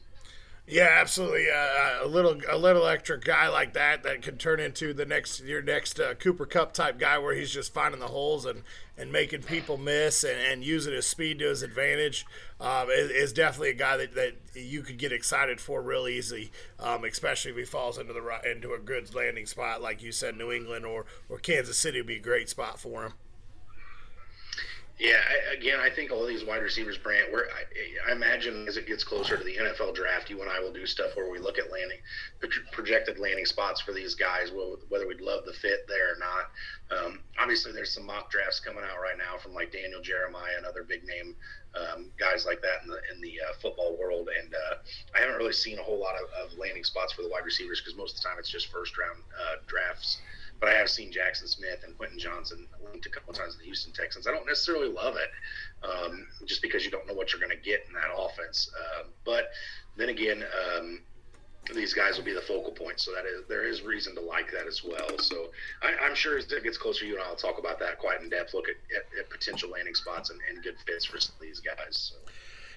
Yeah, 0.71 0.99
absolutely. 1.01 1.47
Uh, 1.51 2.05
a 2.05 2.07
little 2.07 2.39
a 2.47 2.59
little 2.59 2.87
extra 2.87 3.19
guy 3.19 3.49
like 3.49 3.73
that 3.73 4.03
that 4.03 4.21
can 4.21 4.37
turn 4.37 4.61
into 4.61 4.93
the 4.93 5.07
next 5.07 5.41
your 5.41 5.63
next 5.63 5.99
uh, 5.99 6.13
Cooper 6.13 6.45
Kupp 6.45 6.75
type 6.75 6.99
guy 6.99 7.17
where 7.17 7.35
he's 7.35 7.51
just 7.51 7.73
finding 7.73 8.01
the 8.01 8.09
holes 8.09 8.45
and, 8.45 8.65
and 8.95 9.11
making 9.11 9.45
people 9.45 9.79
miss 9.79 10.25
and, 10.25 10.39
and 10.39 10.63
using 10.63 10.93
his 10.93 11.07
speed 11.07 11.39
to 11.39 11.49
his 11.49 11.63
advantage 11.63 12.27
um, 12.61 12.91
is, 12.91 13.11
is, 13.11 13.33
definitely 13.33 13.71
a 13.71 13.75
guy 13.75 13.97
that, 13.97 14.15
that 14.15 14.35
you 14.55 14.83
could 14.83 14.99
get 14.99 15.11
excited 15.11 15.59
for 15.59 15.81
real 15.81 16.07
easy, 16.07 16.51
um, 16.79 17.03
especially 17.05 17.53
if 17.53 17.57
he 17.57 17.65
falls 17.65 17.97
into 17.97 18.13
the 18.13 18.51
into 18.51 18.75
a 18.75 18.79
good 18.79 19.15
landing 19.15 19.47
spot 19.47 19.81
like 19.81 20.03
you 20.03 20.13
said, 20.13 20.37
New 20.37 20.53
England 20.53 20.85
or 20.85 21.07
or 21.31 21.39
Kansas 21.39 21.79
City 21.79 21.99
would 22.01 22.07
be 22.07 22.17
a 22.17 22.21
great 22.21 22.51
spot 22.51 22.79
for 22.79 23.05
him. 23.05 23.15
Yeah, 24.99 25.15
I, 25.15 25.55
again, 25.55 25.79
I 25.79 25.91
think 25.91 26.11
all 26.11 26.27
these 26.27 26.45
wide 26.45 26.63
receivers, 26.63 26.99
Brant. 26.99 27.33
Where 27.33 27.47
I, 27.47 28.11
I, 28.11 28.13
imagine 28.13 28.67
as 28.67 28.77
it 28.77 28.87
gets 28.87 29.05
closer 29.05 29.37
to 29.37 29.45
the 29.45 29.57
NFL 29.57 29.95
draft, 29.95 30.29
you 30.29 30.41
and 30.43 30.51
I 30.51 30.59
will 30.59 30.73
do 30.73 30.87
stuff 30.87 31.15
where 31.15 31.31
we 31.31 31.39
look 31.39 31.57
at 31.57 31.71
landing 31.71 31.99
projected 32.73 33.19
landing 33.21 33.47
spots 33.47 33.81
for 33.81 33.93
these 33.93 34.17
guys, 34.17 34.51
whether 34.89 35.07
we'd 35.07 35.21
love 35.21 35.45
the 35.45 35.53
fit 35.53 35.87
there 35.87 36.15
or 36.15 36.19
not. 36.19 36.51
Um, 36.91 37.21
obviously, 37.39 37.71
there's 37.71 37.93
some 37.93 38.07
mock 38.07 38.31
drafts 38.33 38.59
coming 38.59 38.83
out 38.83 39.01
right 39.01 39.17
now 39.17 39.39
from 39.39 39.55
like 39.55 39.71
Daniel 39.71 40.03
Jeremiah 40.03 40.55
and 40.57 40.67
other 40.67 40.83
big 40.83 41.05
name 41.05 41.37
um, 41.79 42.11
guys 42.19 42.45
like 42.45 42.61
that 42.63 42.83
in 42.83 42.89
the 42.89 42.99
in 43.15 43.21
the 43.21 43.39
uh, 43.39 43.53
football 43.63 43.97
world, 44.01 44.29
and 44.43 44.53
uh, 44.53 44.75
I 45.15 45.21
haven't 45.21 45.37
really 45.37 45.53
seen 45.53 45.79
a 45.79 45.83
whole 45.83 46.01
lot 46.01 46.15
of, 46.17 46.51
of 46.51 46.59
landing 46.59 46.83
spots 46.83 47.13
for 47.13 47.23
the 47.23 47.29
wide 47.29 47.45
receivers 47.45 47.81
because 47.81 47.97
most 47.97 48.17
of 48.17 48.23
the 48.23 48.29
time 48.29 48.39
it's 48.39 48.51
just 48.51 48.73
first 48.73 48.99
round 48.99 49.23
uh, 49.31 49.57
drafts 49.67 50.19
but 50.61 50.69
I 50.69 50.75
have 50.75 50.91
seen 50.91 51.13
Jaxon 51.13 51.49
Smith 51.49 51.85
and 51.85 51.97
Quentin 51.97 52.19
Johnston 52.19 52.67
linked 52.85 53.07
a 53.07 53.11
couple 53.11 53.33
times 53.33 53.55
in 53.55 53.61
the 53.61 53.67
Houston 53.67 53.93
Texans. 53.93 54.27
I 54.27 54.33
don't 54.33 54.47
necessarily 54.47 54.89
love 54.89 55.17
it, 55.17 55.31
um, 55.87 56.27
just 56.47 56.63
because 56.63 56.85
you 56.85 56.91
don't 56.91 57.07
know 57.07 57.15
what 57.15 57.33
you're 57.33 57.41
going 57.41 57.57
to 57.57 57.65
get 57.65 57.85
in 57.87 57.95
that 57.95 58.11
offense. 58.17 58.71
Uh, 58.77 59.05
but 59.25 59.51
then 59.97 60.09
again, 60.09 60.45
um, 60.77 61.01
these 61.75 61.93
guys 61.93 62.17
will 62.17 62.25
be 62.25 62.33
the 62.33 62.41
focal 62.41 62.73
point, 62.73 62.99
so 62.99 63.13
that 63.13 63.27
is 63.27 63.43
there 63.49 63.67
is 63.67 63.83
reason 63.83 64.15
to 64.15 64.21
like 64.21 64.51
that 64.53 64.67
as 64.67 64.83
well. 64.83 65.19
So 65.19 65.51
I, 65.83 66.07
am 66.07 66.15
sure 66.15 66.39
as 66.39 66.51
it 66.51 66.65
gets 66.65 66.79
closer, 66.79 67.05
you 67.05 67.15
and 67.15 67.23
I'll 67.23 67.37
talk 67.37 67.59
about 67.59 67.79
that 67.81 67.99
quite 67.99 68.21
in 68.21 68.29
depth. 68.29 68.55
Look 68.55 68.67
at, 68.69 68.77
at, 68.97 69.19
at 69.19 69.31
potential 69.31 69.71
landing 69.71 69.95
spots 69.95 70.31
and, 70.31 70.41
and, 70.49 70.63
good 70.63 70.77
fits 70.87 71.05
for 71.05 71.21
some 71.21 71.35
of 71.37 71.43
these 71.43 71.61
guys. 71.61 72.13
So. 72.13 72.33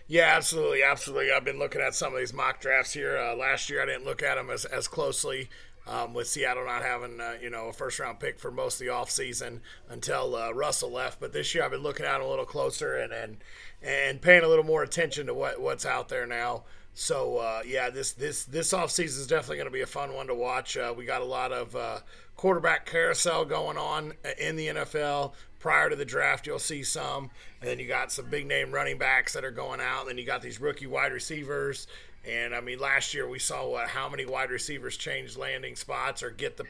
Yeah, 0.08 0.34
absolutely, 0.36 0.84
absolutely. 0.84 1.32
I've 1.32 1.46
been 1.46 1.60
looking 1.60 1.82
at 1.82 1.96
some 1.96 2.13
of 2.13 2.20
these 2.20 2.34
mock 2.34 2.60
drafts 2.60 2.94
here. 2.94 3.17
Uh, 3.17 3.36
last 3.36 3.70
year, 3.70 3.82
I 3.82 3.86
didn't 3.86 4.04
look 4.04 4.22
at 4.22 4.36
them 4.36 4.50
as, 4.50 4.65
as 4.65 4.88
closely. 4.88 5.50
Um, 5.88 6.13
with 6.13 6.28
Seattle 6.28 6.65
not 6.65 6.84
having 6.84 7.20
uh, 7.20 7.38
you 7.41 7.50
know 7.50 7.70
a 7.70 7.74
first 7.74 7.98
round 7.98 8.20
pick 8.20 8.39
for 8.39 8.52
most 8.52 8.76
of 8.76 8.86
the 8.86 8.94
offseason 8.94 9.62
until 9.89 10.36
uh, 10.36 10.52
Russell 10.52 10.91
left, 10.91 11.20
but 11.20 11.34
this 11.34 11.56
year 11.56 11.63
I've 11.63 11.72
been 11.72 11.82
looking 11.82 12.06
them 12.06 12.22
a 12.22 12.30
little 12.30 12.46
closer 12.46 12.96
and 12.96 13.12
and 13.12 13.38
and 13.82 14.22
paying 14.22 14.44
a 14.44 14.48
little 14.48 14.63
more 14.63 14.84
attention 14.84 15.26
to 15.26 15.34
what 15.34 15.60
what's 15.60 15.86
out 15.86 16.08
there 16.08 16.28
now. 16.28 16.63
So 16.94 17.38
uh, 17.38 17.62
yeah, 17.65 17.89
this 17.89 18.12
this 18.13 18.44
this 18.44 18.74
offseason 18.74 19.20
is 19.20 19.28
definitely 19.28 19.58
going 19.58 19.67
to 19.67 19.72
be 19.72 19.82
a 19.82 19.88
fun 19.88 20.13
one 20.13 20.28
to 20.28 20.36
watch. 20.36 20.78
Uh, 20.78 20.94
we 20.96 21.06
got 21.06 21.22
a 21.22 21.26
lot 21.26 21.52
of 21.52 21.76
uh, 21.76 22.00
quarterback 22.36 22.86
carousel 22.86 23.46
going 23.46 23.78
on 23.78 24.13
in 24.38 24.56
the 24.56 24.67
NFL. 24.67 25.34
Prior 25.60 25.91
to 25.91 25.96
the 25.96 26.06
draft, 26.06 26.48
you'll 26.48 26.58
see 26.58 26.82
some, 26.82 27.30
and 27.60 27.70
then 27.70 27.78
you 27.78 27.88
got 27.88 28.12
some 28.12 28.26
big 28.32 28.48
name 28.48 28.72
running 28.72 28.98
backs 28.98 29.34
that 29.34 29.46
are 29.46 29.52
going 29.52 29.80
out. 29.80 30.02
And 30.02 30.10
then 30.10 30.17
you 30.17 30.26
got 30.26 30.41
these 30.41 30.60
rookie 30.60 30.88
wide 30.88 31.12
receivers. 31.12 31.86
And 32.30 32.54
I 32.54 32.62
mean, 32.62 32.80
last 32.80 33.14
year 33.14 33.28
we 33.28 33.40
saw 33.40 33.68
what 33.68 33.88
how 33.88 34.08
many 34.08 34.26
wide 34.26 34.52
receivers 34.52 34.96
change 34.96 35.38
landing 35.38 35.76
spots 35.76 36.22
or 36.22 36.30
get 36.30 36.58
the 36.58 36.66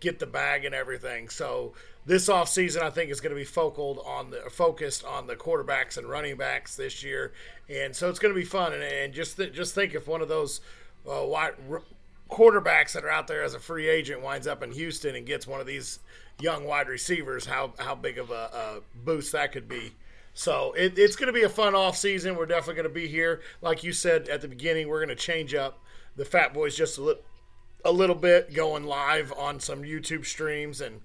get 0.00 0.18
the 0.20 0.26
bag 0.26 0.64
and 0.64 0.74
everything. 0.74 1.28
So 1.28 1.72
this 2.06 2.28
offseason, 2.28 2.82
I 2.82 2.90
think, 2.90 3.10
is 3.10 3.20
going 3.20 3.34
to 3.34 3.38
be 3.38 3.44
focused 3.44 4.00
on 4.06 4.30
the 4.30 4.42
focused 4.50 5.04
on 5.04 5.26
the 5.26 5.34
quarterbacks 5.34 5.96
and 5.96 6.08
running 6.08 6.36
backs 6.36 6.76
this 6.76 7.02
year, 7.02 7.32
and 7.68 7.96
so 7.96 8.08
it's 8.08 8.18
going 8.18 8.32
to 8.32 8.38
be 8.38 8.46
fun. 8.46 8.72
And, 8.72 8.82
and 8.82 9.12
just 9.12 9.36
th- 9.36 9.52
just 9.52 9.74
think 9.74 9.94
if 9.94 10.06
one 10.06 10.20
of 10.20 10.28
those 10.28 10.60
uh, 11.10 11.24
wide, 11.24 11.54
r- 11.70 11.82
quarterbacks 12.30 12.92
that 12.92 13.04
are 13.04 13.10
out 13.10 13.26
there 13.26 13.42
as 13.42 13.54
a 13.54 13.58
free 13.58 13.88
agent 13.88 14.22
winds 14.22 14.46
up 14.46 14.62
in 14.62 14.72
Houston 14.72 15.16
and 15.16 15.26
gets 15.26 15.46
one 15.46 15.60
of 15.60 15.66
these 15.66 15.98
young 16.40 16.64
wide 16.64 16.88
receivers, 16.88 17.46
how 17.46 17.72
how 17.78 17.94
big 17.94 18.18
of 18.18 18.30
a, 18.30 18.34
a 18.34 18.80
boost 19.04 19.32
that 19.32 19.52
could 19.52 19.68
be. 19.68 19.92
So 20.34 20.72
it, 20.76 20.98
it's 20.98 21.16
going 21.16 21.28
to 21.28 21.32
be 21.32 21.44
a 21.44 21.48
fun 21.48 21.74
off 21.74 21.96
season. 21.96 22.36
We're 22.36 22.46
definitely 22.46 22.74
going 22.74 22.88
to 22.88 22.94
be 22.94 23.06
here, 23.06 23.40
like 23.62 23.84
you 23.84 23.92
said 23.92 24.28
at 24.28 24.40
the 24.40 24.48
beginning. 24.48 24.88
We're 24.88 24.98
going 24.98 25.16
to 25.16 25.22
change 25.22 25.54
up 25.54 25.80
the 26.16 26.24
Fat 26.24 26.52
Boys 26.52 26.76
just 26.76 26.98
a 26.98 27.02
little 27.02 27.22
a 27.84 27.92
little 27.92 28.16
bit, 28.16 28.54
going 28.54 28.84
live 28.84 29.32
on 29.36 29.60
some 29.60 29.82
YouTube 29.82 30.24
streams 30.24 30.80
and 30.80 31.02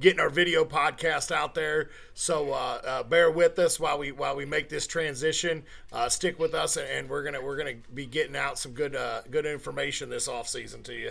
getting 0.00 0.20
our 0.20 0.30
video 0.30 0.64
podcast 0.64 1.32
out 1.32 1.54
there. 1.54 1.90
So 2.14 2.52
uh, 2.52 2.80
uh, 2.84 3.02
bear 3.02 3.30
with 3.30 3.58
us 3.58 3.78
while 3.78 3.98
we 3.98 4.12
while 4.12 4.36
we 4.36 4.44
make 4.44 4.68
this 4.68 4.86
transition. 4.86 5.64
Uh, 5.92 6.08
stick 6.08 6.38
with 6.38 6.54
us, 6.54 6.76
and 6.76 7.08
we're 7.08 7.24
gonna 7.24 7.42
we're 7.42 7.56
gonna 7.56 7.76
be 7.92 8.06
getting 8.06 8.36
out 8.36 8.58
some 8.58 8.72
good 8.72 8.96
uh, 8.96 9.22
good 9.30 9.46
information 9.46 10.08
this 10.08 10.28
off 10.28 10.48
season 10.48 10.82
to 10.84 10.94
you. 10.94 11.10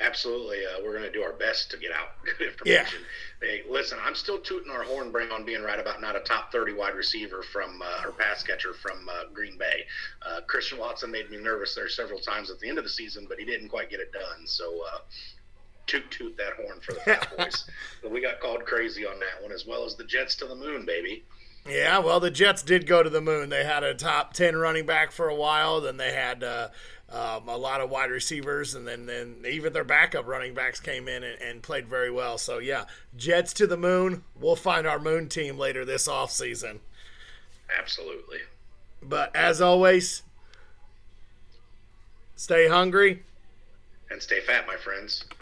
Absolutely, 0.00 0.58
uh, 0.66 0.82
we're 0.82 0.92
going 0.92 1.04
to 1.04 1.12
do 1.12 1.22
our 1.22 1.32
best 1.32 1.70
to 1.70 1.76
get 1.76 1.92
out 1.92 2.08
good 2.38 2.48
information. 2.48 3.00
Yeah. 3.40 3.48
Hey, 3.48 3.62
listen, 3.68 3.98
I'm 4.02 4.14
still 4.14 4.38
tooting 4.38 4.70
our 4.70 4.82
horn, 4.82 5.12
Brown, 5.12 5.44
being 5.44 5.62
right 5.62 5.78
about 5.78 6.00
not 6.00 6.16
a 6.16 6.20
top 6.20 6.50
30 6.50 6.72
wide 6.72 6.94
receiver 6.94 7.42
from 7.42 7.80
uh, 7.82 8.06
or 8.06 8.12
pass 8.12 8.42
catcher 8.42 8.74
from 8.74 9.08
uh, 9.08 9.24
Green 9.32 9.56
Bay. 9.56 9.84
Uh, 10.22 10.40
Christian 10.46 10.78
Watson 10.78 11.10
made 11.10 11.30
me 11.30 11.36
nervous 11.36 11.74
there 11.74 11.88
several 11.88 12.18
times 12.18 12.50
at 12.50 12.58
the 12.58 12.68
end 12.68 12.78
of 12.78 12.84
the 12.84 12.90
season, 12.90 13.26
but 13.28 13.38
he 13.38 13.44
didn't 13.44 13.68
quite 13.68 13.90
get 13.90 14.00
it 14.00 14.12
done. 14.12 14.46
So 14.46 14.80
uh, 14.92 14.98
toot 15.86 16.10
toot 16.10 16.36
that 16.36 16.54
horn 16.54 16.80
for 16.80 16.94
the 16.94 17.00
Fat 17.04 17.36
Boys. 17.36 17.64
but 18.02 18.10
we 18.10 18.20
got 18.20 18.40
called 18.40 18.64
crazy 18.64 19.06
on 19.06 19.18
that 19.20 19.42
one, 19.42 19.52
as 19.52 19.66
well 19.66 19.84
as 19.84 19.94
the 19.94 20.04
Jets 20.04 20.34
to 20.36 20.46
the 20.46 20.56
moon, 20.56 20.84
baby. 20.84 21.24
Yeah, 21.66 21.98
well, 21.98 22.20
the 22.20 22.30
Jets 22.30 22.62
did 22.62 22.86
go 22.86 23.02
to 23.02 23.08
the 23.08 23.22
moon. 23.22 23.48
They 23.48 23.64
had 23.64 23.84
a 23.84 23.94
top 23.94 24.34
ten 24.34 24.56
running 24.56 24.84
back 24.84 25.12
for 25.12 25.28
a 25.28 25.34
while. 25.34 25.80
Then 25.80 25.96
they 25.96 26.12
had 26.12 26.44
uh, 26.44 26.68
um, 27.10 27.48
a 27.48 27.56
lot 27.56 27.80
of 27.80 27.90
wide 27.90 28.10
receivers, 28.10 28.74
and 28.74 28.86
then, 28.86 29.06
then 29.06 29.36
even 29.48 29.72
their 29.72 29.84
backup 29.84 30.26
running 30.26 30.54
backs 30.54 30.80
came 30.80 31.06
in 31.06 31.22
and, 31.22 31.40
and, 31.40 31.62
played 31.62 31.86
very 31.86 32.10
well. 32.10 32.38
So 32.38 32.58
yeah, 32.58 32.84
Jets 33.16 33.52
to 33.54 33.66
the 33.66 33.76
moon. 33.76 34.24
We'll 34.38 34.56
find 34.56 34.86
our 34.86 34.98
moon 34.98 35.28
team 35.28 35.58
later 35.58 35.84
this 35.84 36.08
off 36.08 36.30
season. 36.30 36.80
Absolutely. 37.78 38.38
But 39.02 39.34
as 39.36 39.60
always, 39.60 40.22
stay 42.36 42.68
hungry 42.68 43.22
and 44.10 44.22
stay 44.22 44.40
fat, 44.40 44.66
my 44.66 44.76
friends. 44.76 45.24